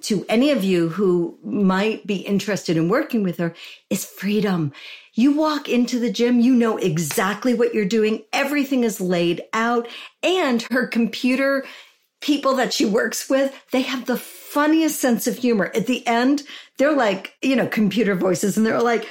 [0.00, 3.54] to any of you who might be interested in working with her
[3.90, 4.72] is freedom.
[5.14, 8.22] You walk into the gym, you know exactly what you're doing.
[8.32, 9.88] Everything is laid out
[10.22, 11.64] and her computer
[12.22, 15.70] people that she works with, they have the funniest sense of humor.
[15.74, 16.42] At the end,
[16.78, 19.06] they're like, you know, computer voices and they're like,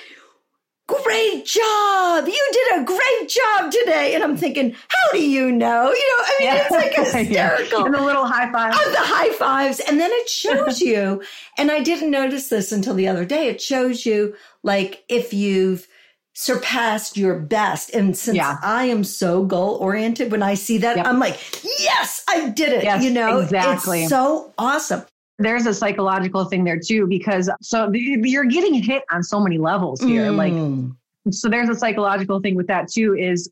[1.03, 2.27] great job.
[2.27, 4.15] You did a great job today.
[4.15, 5.91] And I'm thinking, how do you know?
[5.91, 6.61] You know, I mean, yeah.
[6.61, 6.93] it's like
[7.27, 7.79] hysterical.
[7.79, 7.85] yeah.
[7.85, 8.77] And the little high fives.
[8.79, 9.79] Oh, the high fives.
[9.79, 11.23] And then it shows you,
[11.57, 13.47] and I didn't notice this until the other day.
[13.47, 15.87] It shows you like if you've
[16.33, 17.93] surpassed your best.
[17.93, 18.57] And since yeah.
[18.61, 21.05] I am so goal oriented, when I see that, yep.
[21.05, 21.39] I'm like,
[21.79, 22.83] yes, I did it.
[22.83, 24.01] Yes, you know, exactly.
[24.01, 25.03] It's so awesome
[25.41, 30.01] there's a psychological thing there too because so you're getting hit on so many levels
[30.01, 30.35] here mm.
[30.35, 33.51] like so there's a psychological thing with that too is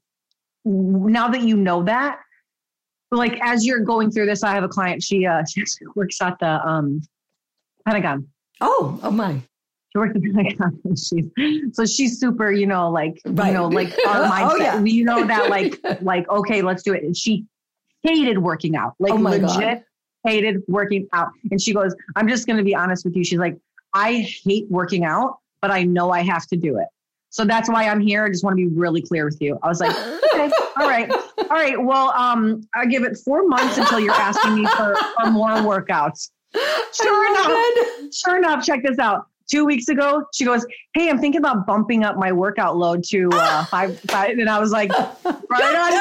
[0.65, 2.19] now that you know that
[3.11, 5.63] like as you're going through this i have a client she uh she
[5.95, 7.01] works at the um
[7.89, 8.27] pentagon.
[8.61, 9.41] Oh oh my.
[9.91, 10.79] She works at the pentagon.
[10.95, 13.47] She's so she's super you know like right.
[13.47, 14.51] you know like our mindset.
[14.51, 14.83] oh, yeah.
[14.83, 17.03] you know that like like okay let's do it.
[17.03, 17.45] And she
[18.03, 18.93] hated working out.
[18.99, 19.83] Like oh legit God
[20.23, 21.29] hated working out.
[21.51, 23.23] And she goes, I'm just going to be honest with you.
[23.23, 23.57] She's like,
[23.93, 26.87] I hate working out, but I know I have to do it.
[27.31, 28.25] So that's why I'm here.
[28.25, 29.59] I just want to be really clear with you.
[29.61, 29.95] I was like,
[30.33, 31.79] okay, all right, all right.
[31.79, 36.31] Well, um, I give it four months until you're asking me for, for more workouts.
[36.93, 41.39] Sure enough, sure enough, check this out two weeks ago, she goes, Hey, I'm thinking
[41.39, 44.37] about bumping up my workout load to uh, five, five.
[44.37, 45.91] And I was like, Right on.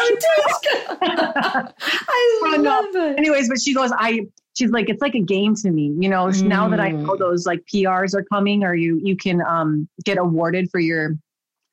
[2.09, 3.19] I love it.
[3.19, 5.95] Anyways, but she goes, I, she's like, it's like a game to me.
[5.99, 6.43] You know, mm.
[6.43, 7.19] now that I know mm.
[7.19, 11.17] those like PRs are coming or you, you can um, get awarded for your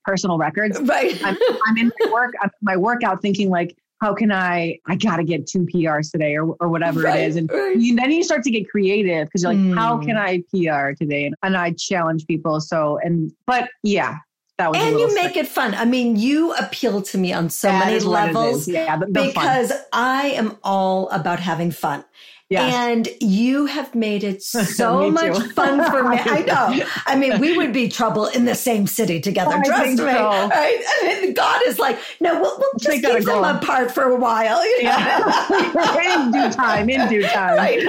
[0.06, 0.80] personal records.
[0.82, 1.20] Right.
[1.24, 5.24] I'm, I'm in my work, my workout thinking like, how can I, I got to
[5.24, 7.36] get two PRs today or, or whatever right, it is.
[7.38, 7.78] And right.
[7.78, 9.76] you, then you start to get creative because you're like, mm.
[9.76, 11.26] how can I PR today?
[11.26, 12.60] And, and I challenge people.
[12.60, 14.18] So, and, but yeah,
[14.58, 15.38] that and you make sick.
[15.38, 15.74] it fun.
[15.74, 19.82] I mean, you appeal to me on so that many levels yeah, because fun.
[19.92, 22.06] I am all about having fun.
[22.52, 26.18] And you have made it so much fun for me.
[26.20, 26.86] I know.
[27.06, 29.56] I mean, we would be trouble in the same city together.
[29.56, 29.98] I trust me.
[29.98, 30.04] So.
[30.04, 30.84] Right?
[30.86, 34.64] I mean, God is like, no, we'll, we'll just keep them apart for a while.
[34.66, 34.90] You know?
[34.90, 36.24] yeah.
[36.26, 36.90] in due time.
[36.90, 37.58] In due time.
[37.58, 37.84] Right.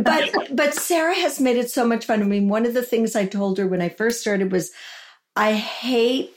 [0.00, 2.22] But but Sarah has made it so much fun.
[2.22, 4.70] I mean, one of the things I told her when I first started was,
[5.36, 6.34] I hate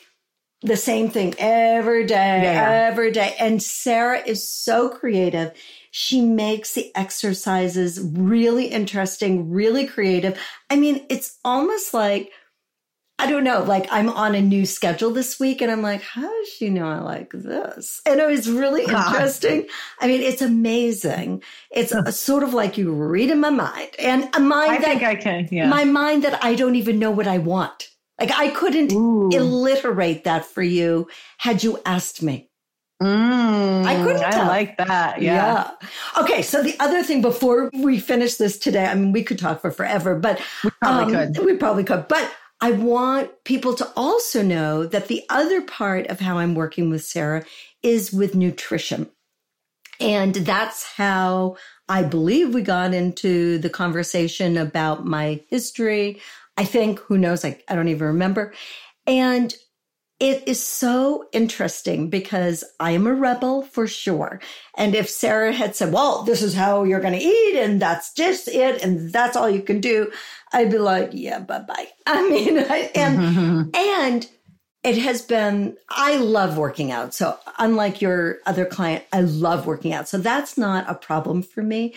[0.64, 2.88] the same thing every day, yeah.
[2.90, 3.36] every day.
[3.40, 5.54] And Sarah is so creative
[5.92, 10.40] she makes the exercises really interesting, really creative.
[10.70, 12.32] I mean, it's almost like,
[13.20, 16.22] I don't know, like I'm on a new schedule this week and I'm like, how
[16.22, 18.00] does she know I like this?
[18.06, 19.68] And it was really interesting.
[20.00, 21.42] I mean, it's amazing.
[21.72, 24.86] It's a, sort of like you read in my mind and a mind I that
[24.86, 25.68] think I can, yeah.
[25.68, 27.90] my mind that I don't even know what I want.
[28.20, 29.30] Like I couldn't Ooh.
[29.34, 31.08] alliterate that for you
[31.38, 32.47] had you asked me.
[33.02, 34.24] Mm, I couldn't.
[34.24, 35.22] I like that.
[35.22, 35.72] Yeah.
[35.82, 36.22] yeah.
[36.22, 36.42] Okay.
[36.42, 39.70] So the other thing before we finish this today, I mean, we could talk for
[39.70, 41.46] forever, but we probably um, could.
[41.46, 42.08] We probably could.
[42.08, 46.90] But I want people to also know that the other part of how I'm working
[46.90, 47.46] with Sarah
[47.84, 49.12] is with nutrition.
[50.00, 56.20] And that's how I believe we got into the conversation about my history.
[56.58, 57.46] I think, who knows?
[57.46, 58.54] I, I don't even remember.
[59.06, 59.54] And
[60.20, 64.42] it is so interesting because I am a rebel for sure.
[64.76, 68.14] And if Sarah had said, well, this is how you're going to eat and that's
[68.14, 70.12] just it and that's all you can do,
[70.52, 71.88] I'd be like, yeah, bye bye.
[72.08, 74.30] I mean, I, and, and
[74.84, 77.14] it has been, I love working out.
[77.14, 80.08] So unlike your other client, I love working out.
[80.08, 81.94] So that's not a problem for me.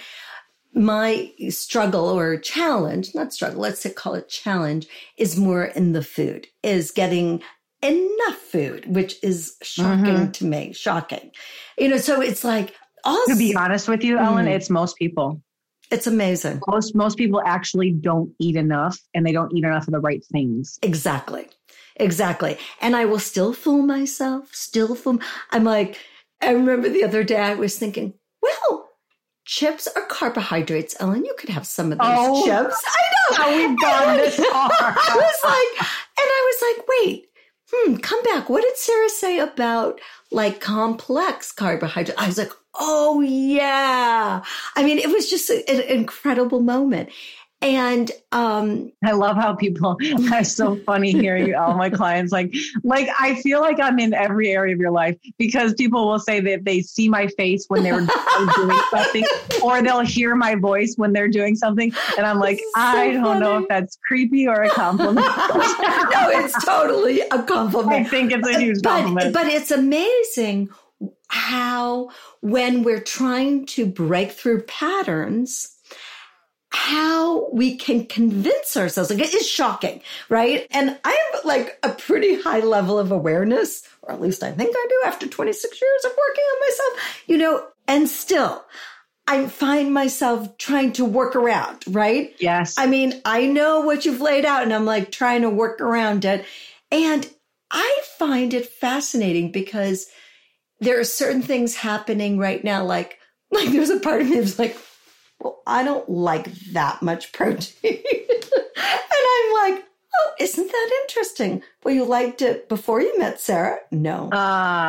[0.74, 6.48] My struggle or challenge, not struggle, let's call it challenge, is more in the food,
[6.62, 7.42] is getting
[7.82, 10.30] enough food, which is shocking mm-hmm.
[10.32, 10.72] to me.
[10.72, 11.30] Shocking.
[11.78, 12.74] You know, so it's like
[13.04, 15.42] also, to be honest with you, Ellen, mm, it's most people.
[15.90, 16.60] It's amazing.
[16.68, 20.24] Most most people actually don't eat enough and they don't eat enough of the right
[20.24, 20.78] things.
[20.82, 21.48] Exactly.
[21.96, 22.56] Exactly.
[22.80, 25.18] And I will still fool myself, still fool.
[25.50, 25.98] I'm like,
[26.40, 28.88] I remember the other day I was thinking, well,
[29.44, 31.24] chips are carbohydrates, Ellen.
[31.24, 32.82] You could have some of those oh, chips.
[32.86, 33.36] I know.
[33.36, 34.70] How we've gone this far.
[34.80, 37.26] I was like, and I was like, wait,
[37.72, 38.48] hmm, come back.
[38.48, 40.00] What did Sarah say about
[40.30, 42.20] like complex carbohydrates?
[42.20, 44.42] I was like, oh yeah.
[44.76, 47.10] I mean, it was just an incredible moment.
[47.62, 49.98] And um, I love how people
[50.32, 52.54] are so funny hearing all my clients like
[52.84, 56.40] like I feel like I'm in every area of your life because people will say
[56.40, 58.00] that they see my face when they're
[58.56, 59.24] doing something
[59.62, 63.24] or they'll hear my voice when they're doing something and I'm like so I don't
[63.24, 63.40] funny.
[63.40, 65.26] know if that's creepy or a compliment.
[65.26, 67.92] no, it's totally a compliment.
[67.92, 69.34] I think it's a huge compliment.
[69.34, 70.70] But, but it's amazing
[71.28, 75.76] how when we're trying to break through patterns
[76.72, 79.10] how we can convince ourselves.
[79.10, 80.66] Like it is shocking, right?
[80.70, 84.74] And I have like a pretty high level of awareness, or at least I think
[84.76, 88.64] I do after 26 years of working on myself, you know, and still
[89.26, 92.34] I find myself trying to work around, right?
[92.40, 92.74] Yes.
[92.78, 96.24] I mean, I know what you've laid out and I'm like trying to work around
[96.24, 96.44] it.
[96.90, 97.28] And
[97.70, 100.06] I find it fascinating because
[100.80, 103.18] there are certain things happening right now, like,
[103.52, 104.76] like there's a part of me that's like,
[105.40, 107.74] well, I don't like that much protein.
[107.84, 108.00] and
[108.76, 109.84] I'm like,
[110.14, 111.62] oh, isn't that interesting?
[111.82, 113.78] Well, you liked it before you met Sarah?
[113.90, 114.28] No.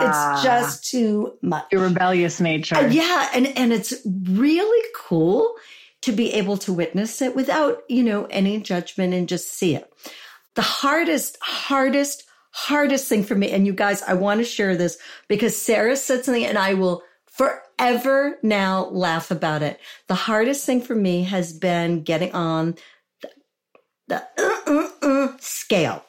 [0.03, 1.65] It's just too much.
[1.71, 2.75] Your rebellious nature.
[2.75, 3.29] Uh, yeah.
[3.33, 5.55] And, and it's really cool
[6.01, 9.91] to be able to witness it without, you know, any judgment and just see it.
[10.55, 14.97] The hardest, hardest, hardest thing for me, and you guys, I want to share this
[15.29, 17.61] because Sarah said something and I will forever
[18.43, 19.79] now laugh about it.
[20.07, 22.75] The hardest thing for me has been getting on
[23.21, 23.29] the,
[24.07, 26.05] the uh, uh, uh, scale.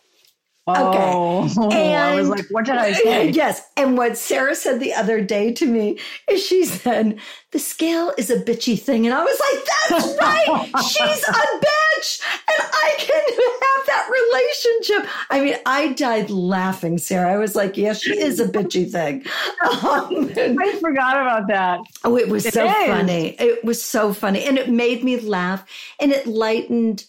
[0.65, 1.77] Oh, okay.
[1.77, 3.31] And, I was like, what did I say?
[3.31, 3.69] Yes.
[3.77, 5.99] And what Sarah said the other day to me
[6.31, 7.19] is she said,
[7.51, 9.05] the scale is a bitchy thing.
[9.05, 10.85] And I was like, that's right.
[10.89, 12.23] She's a bitch.
[12.49, 15.13] And I can have that relationship.
[15.31, 17.33] I mean, I died laughing, Sarah.
[17.33, 19.25] I was like, yes, she is a bitchy thing.
[19.83, 21.81] Um, I forgot about that.
[22.05, 22.87] Oh, it was it so is.
[22.87, 23.37] funny.
[23.39, 24.45] It was so funny.
[24.45, 25.65] And it made me laugh
[26.01, 27.05] and it lightened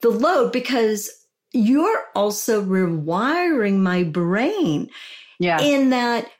[0.00, 1.10] the load because
[1.56, 4.90] you're also rewiring my brain.
[5.38, 5.60] Yeah.
[5.60, 6.30] In that,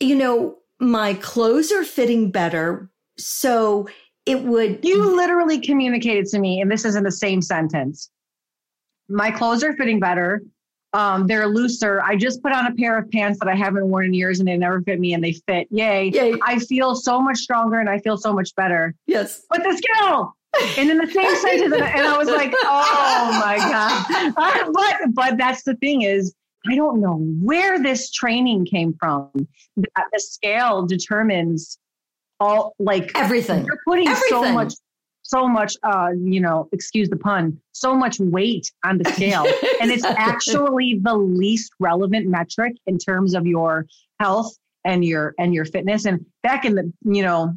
[0.00, 2.90] you know, my clothes are fitting better.
[3.18, 3.88] So
[4.26, 4.84] it would.
[4.84, 8.10] You literally communicated to me, and this is in the same sentence.
[9.08, 10.42] My clothes are fitting better.
[10.92, 12.00] Um, they're looser.
[12.02, 14.48] I just put on a pair of pants that I haven't worn in years and
[14.48, 15.68] they never fit me and they fit.
[15.70, 16.08] Yay.
[16.08, 16.38] Yay.
[16.42, 18.94] I feel so much stronger and I feel so much better.
[19.06, 19.42] Yes.
[19.50, 20.35] But the skill,
[20.78, 25.38] and in the same sentence, and, and I was like, "Oh my god!" But but
[25.38, 26.34] that's the thing is,
[26.68, 29.30] I don't know where this training came from.
[29.76, 31.78] That the scale determines
[32.40, 33.64] all like everything.
[33.64, 34.28] You're putting everything.
[34.28, 34.74] so much,
[35.22, 35.76] so much.
[35.82, 37.58] Uh, you know, excuse the pun.
[37.72, 39.46] So much weight on the scale,
[39.80, 43.86] and it's actually the least relevant metric in terms of your
[44.20, 46.04] health and your and your fitness.
[46.04, 47.56] And back in the you know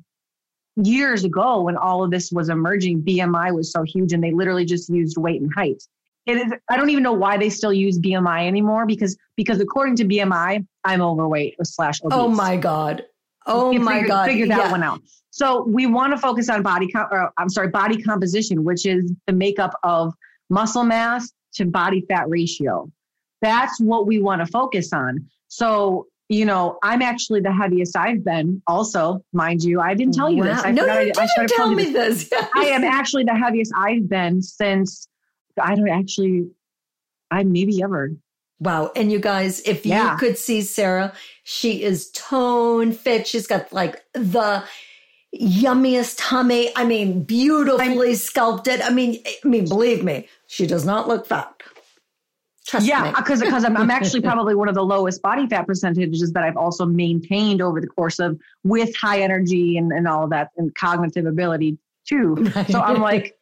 [0.85, 4.65] years ago when all of this was emerging, BMI was so huge and they literally
[4.65, 5.83] just used weight and height.
[6.25, 9.95] It is, I don't even know why they still use BMI anymore because because according
[9.97, 12.19] to BMI, I'm overweight slash oh obese.
[12.19, 13.03] Oh my god!
[13.47, 14.27] Oh you my figure, god!
[14.27, 14.71] Figure that yeah.
[14.71, 15.01] one out.
[15.31, 16.87] So we want to focus on body.
[16.87, 20.13] Com- or, I'm sorry, body composition, which is the makeup of
[20.49, 22.91] muscle mass to body fat ratio.
[23.41, 25.25] that's what we want to focus on.
[25.47, 29.81] So, you know, I'm actually the heaviest I've been, also, mind you.
[29.81, 30.55] I didn't tell you wow.
[30.55, 30.63] this.
[30.63, 32.29] I no, you I, didn't I tell me this.
[32.29, 32.43] this.
[32.55, 35.07] I am actually the heaviest I've been since
[35.59, 36.47] I don't actually,
[37.31, 38.11] I maybe ever.
[38.59, 38.91] Wow.
[38.95, 40.11] And you guys, if yeah.
[40.11, 41.13] you could see Sarah,
[41.43, 43.25] she is tone fit.
[43.25, 44.63] She's got like the
[45.35, 46.71] yummiest tummy.
[46.75, 48.81] I mean, beautifully I'm, sculpted.
[48.81, 51.58] I mean, I mean, believe me, she does not look fat.
[52.69, 56.31] Trust yeah, because because I'm, I'm actually probably one of the lowest body fat percentages
[56.33, 60.29] that I've also maintained over the course of with high energy and, and all of
[60.29, 62.51] that and cognitive ability too.
[62.69, 63.35] So I'm like,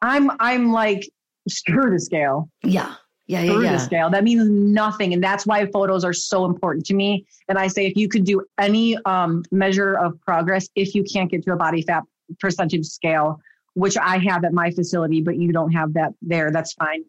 [0.00, 1.10] I'm I'm like
[1.46, 2.48] screw the scale.
[2.62, 2.94] Yeah.
[3.26, 3.72] Yeah, yeah, yeah.
[3.74, 4.10] the scale.
[4.10, 5.14] That means nothing.
[5.14, 7.26] And that's why photos are so important to me.
[7.48, 11.30] And I say if you could do any um, measure of progress, if you can't
[11.30, 12.02] get to a body fat
[12.40, 13.40] percentage scale,
[13.74, 17.04] which I have at my facility, but you don't have that there, that's fine.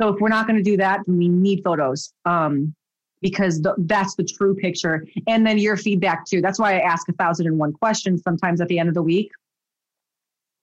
[0.00, 2.74] So if we're not going to do that, we need photos um,
[3.20, 5.06] because that's the true picture.
[5.26, 6.40] And then your feedback too.
[6.40, 9.02] That's why I ask a thousand and one questions sometimes at the end of the
[9.02, 9.30] week.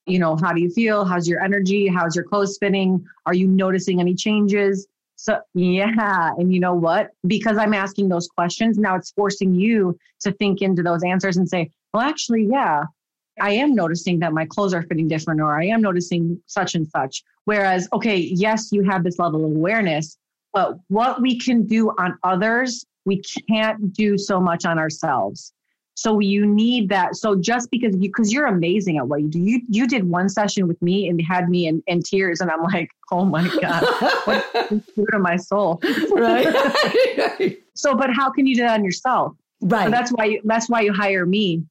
[0.05, 1.05] You know, how do you feel?
[1.05, 1.88] How's your energy?
[1.88, 3.05] How's your clothes fitting?
[3.25, 4.88] Are you noticing any changes?
[5.15, 6.32] So, yeah.
[6.38, 7.11] And you know what?
[7.27, 11.47] Because I'm asking those questions, now it's forcing you to think into those answers and
[11.47, 12.84] say, well, actually, yeah,
[13.42, 16.88] I am noticing that my clothes are fitting different, or I am noticing such and
[16.88, 17.24] such.
[17.46, 20.18] Whereas, okay, yes, you have this level of awareness,
[20.54, 25.54] but what we can do on others, we can't do so much on ourselves.
[25.96, 27.18] So you need that.
[27.18, 30.30] So just because you, because you're amazing at what you do, you you did one
[30.30, 33.84] session with me and had me in, in tears, and I'm like, oh my god,
[34.24, 35.82] what to my soul,
[36.12, 37.58] right?
[37.76, 39.34] so, but how can you do that on yourself?
[39.62, 39.86] Right.
[39.86, 41.64] So that's why you, that's why you hire me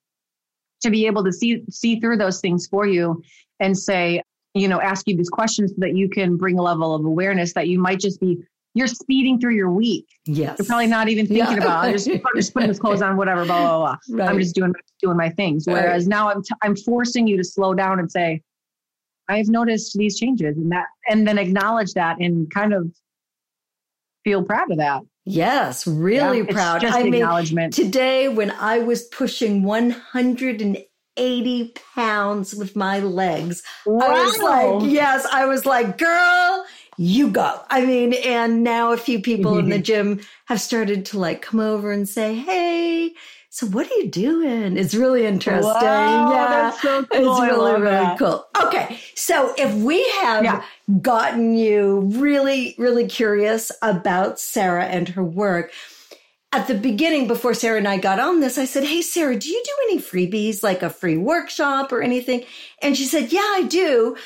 [0.83, 3.23] to be able to see see through those things for you
[3.61, 4.23] and say,
[4.55, 7.53] you know, ask you these questions so that you can bring a level of awareness
[7.55, 8.39] that you might just be
[8.75, 10.07] you're speeding through your week.
[10.25, 10.57] Yes.
[10.59, 11.63] You're probably not even thinking yeah.
[11.65, 11.93] about it.
[11.93, 13.97] Just, just putting this clothes on, whatever, blah, blah, blah.
[14.17, 14.31] Right.
[14.31, 14.73] I'm just doing
[15.03, 15.65] doing my things.
[15.67, 16.11] Whereas right.
[16.11, 18.43] now I'm t- I'm forcing you to slow down and say,
[19.29, 22.93] I've noticed these changes and that and then acknowledge that and kind of
[24.25, 25.03] feel proud of that.
[25.29, 26.85] Yes, really yeah, proud.
[26.85, 34.07] I mean, today when I was pushing 180 pounds with my legs, wow.
[34.07, 36.65] I was like, yes, I was like, girl,
[36.97, 37.61] you go.
[37.69, 41.61] I mean, and now a few people in the gym have started to like come
[41.61, 43.13] over and say, hey,
[43.59, 44.77] so what are you doing?
[44.77, 45.65] It's really interesting.
[45.65, 47.33] Wow, yeah, that's so cool.
[47.33, 48.17] It's really, really that.
[48.17, 48.47] cool.
[48.63, 49.01] Okay.
[49.17, 50.65] So if we have yeah.
[51.03, 55.73] gotten you really, really curious about Sarah and her work,
[56.53, 59.49] at the beginning, before Sarah and I got on this, I said, Hey, Sarah, do
[59.49, 62.45] you do any freebies, like a free workshop or anything?
[62.81, 64.17] And she said, Yeah, I do.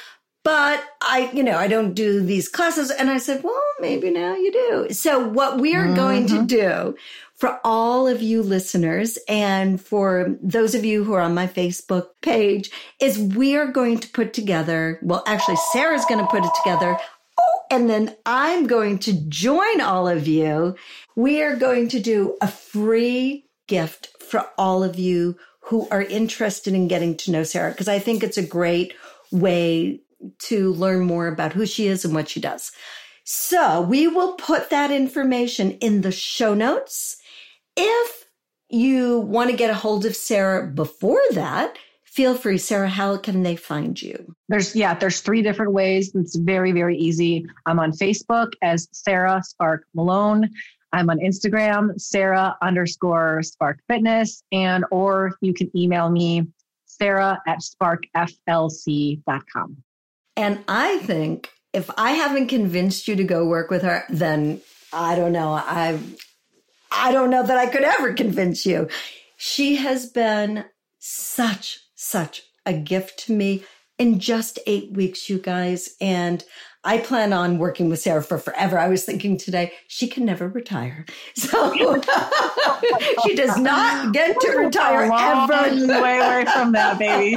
[0.45, 2.91] But I, you know, I don't do these classes.
[2.91, 4.93] And I said, well, maybe now you do.
[4.93, 5.95] So what we are mm-hmm.
[5.95, 6.47] going to mm-hmm.
[6.47, 6.97] do
[7.43, 12.11] for all of you listeners and for those of you who are on my Facebook
[12.21, 12.71] page
[13.01, 16.97] is we are going to put together, well, actually, Sarah's going to put it together.
[17.41, 20.77] Oh, and then I'm going to join all of you.
[21.17, 26.75] We are going to do a free gift for all of you who are interested
[26.75, 28.95] in getting to know Sarah, because I think it's a great
[29.33, 29.99] way
[30.43, 32.71] to learn more about who she is and what she does.
[33.25, 37.17] So we will put that information in the show notes.
[37.77, 38.27] If
[38.69, 42.59] you want to get a hold of Sarah before that, feel free.
[42.59, 44.35] Sarah, how can they find you?
[44.49, 46.15] There's, yeah, there's three different ways.
[46.15, 47.47] It's very, very easy.
[47.67, 50.51] I'm on Facebook as Sarah Spark Malone.
[50.93, 56.47] I'm on Instagram, Sarah underscore Spark Fitness, and or you can email me,
[56.85, 59.77] Sarah at sparkflc.com.
[60.37, 64.61] And I think if I haven't convinced you to go work with her, then
[64.93, 65.53] I don't know.
[65.53, 65.99] I
[66.95, 68.89] I don't know that I could ever convince you.
[69.37, 70.65] She has been
[70.99, 73.65] such, such a gift to me
[73.99, 75.97] in just eight weeks, you guys.
[76.01, 76.45] And
[76.85, 78.77] I plan on working with Sarah for forever.
[78.77, 81.07] I was thinking today, she can never retire.
[81.35, 81.73] So
[83.25, 85.87] she does not get to retire ever.
[86.03, 87.37] Way away from that, baby.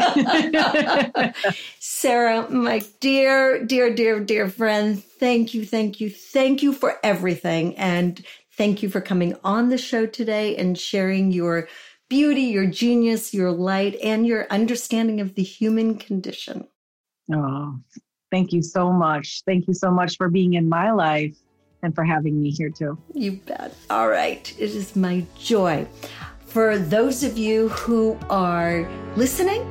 [1.80, 7.78] Sarah, my dear, dear, dear, dear friend, thank you, thank you, thank you for everything.
[7.78, 8.24] And
[8.58, 11.68] Thank you for coming on the show today and sharing your
[12.10, 16.68] beauty, your genius, your light, and your understanding of the human condition.
[17.34, 17.80] Oh,
[18.32, 19.42] thank you so much.
[19.46, 21.36] Thank you so much for being in my life
[21.84, 22.98] and for having me here too.
[23.14, 23.74] You bet.
[23.90, 24.54] All right.
[24.58, 25.88] It is my joy.
[26.46, 29.62] For those of you who are listening,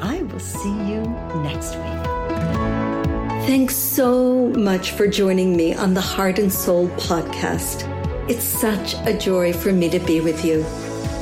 [0.00, 1.02] I will see you
[1.42, 2.18] next week.
[3.48, 7.97] Thanks so much for joining me on the Heart and Soul podcast.
[8.28, 10.64] It's such a joy for me to be with you.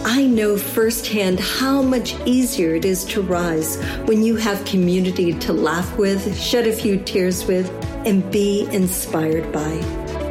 [0.05, 3.77] I know firsthand how much easier it is to rise
[4.07, 7.71] when you have community to laugh with, shed a few tears with,
[8.05, 9.73] and be inspired by.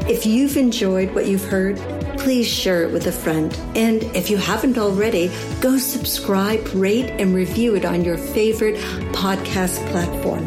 [0.10, 1.78] If you've enjoyed what you've heard,
[2.18, 3.58] please share it with a friend.
[3.76, 8.76] And if you haven't already, go subscribe, rate, and review it on your favorite
[9.14, 10.46] podcast platform.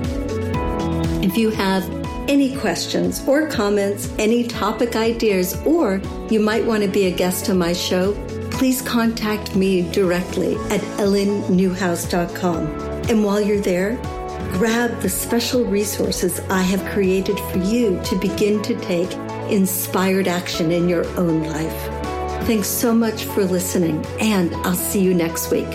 [1.22, 1.97] If you have
[2.28, 6.00] any questions or comments, any topic ideas, or
[6.30, 8.12] you might want to be a guest on my show,
[8.50, 12.66] please contact me directly at ellennewhouse.com.
[13.08, 13.96] And while you're there,
[14.52, 19.12] grab the special resources I have created for you to begin to take
[19.50, 21.98] inspired action in your own life.
[22.46, 25.68] Thanks so much for listening, and I'll see you next week.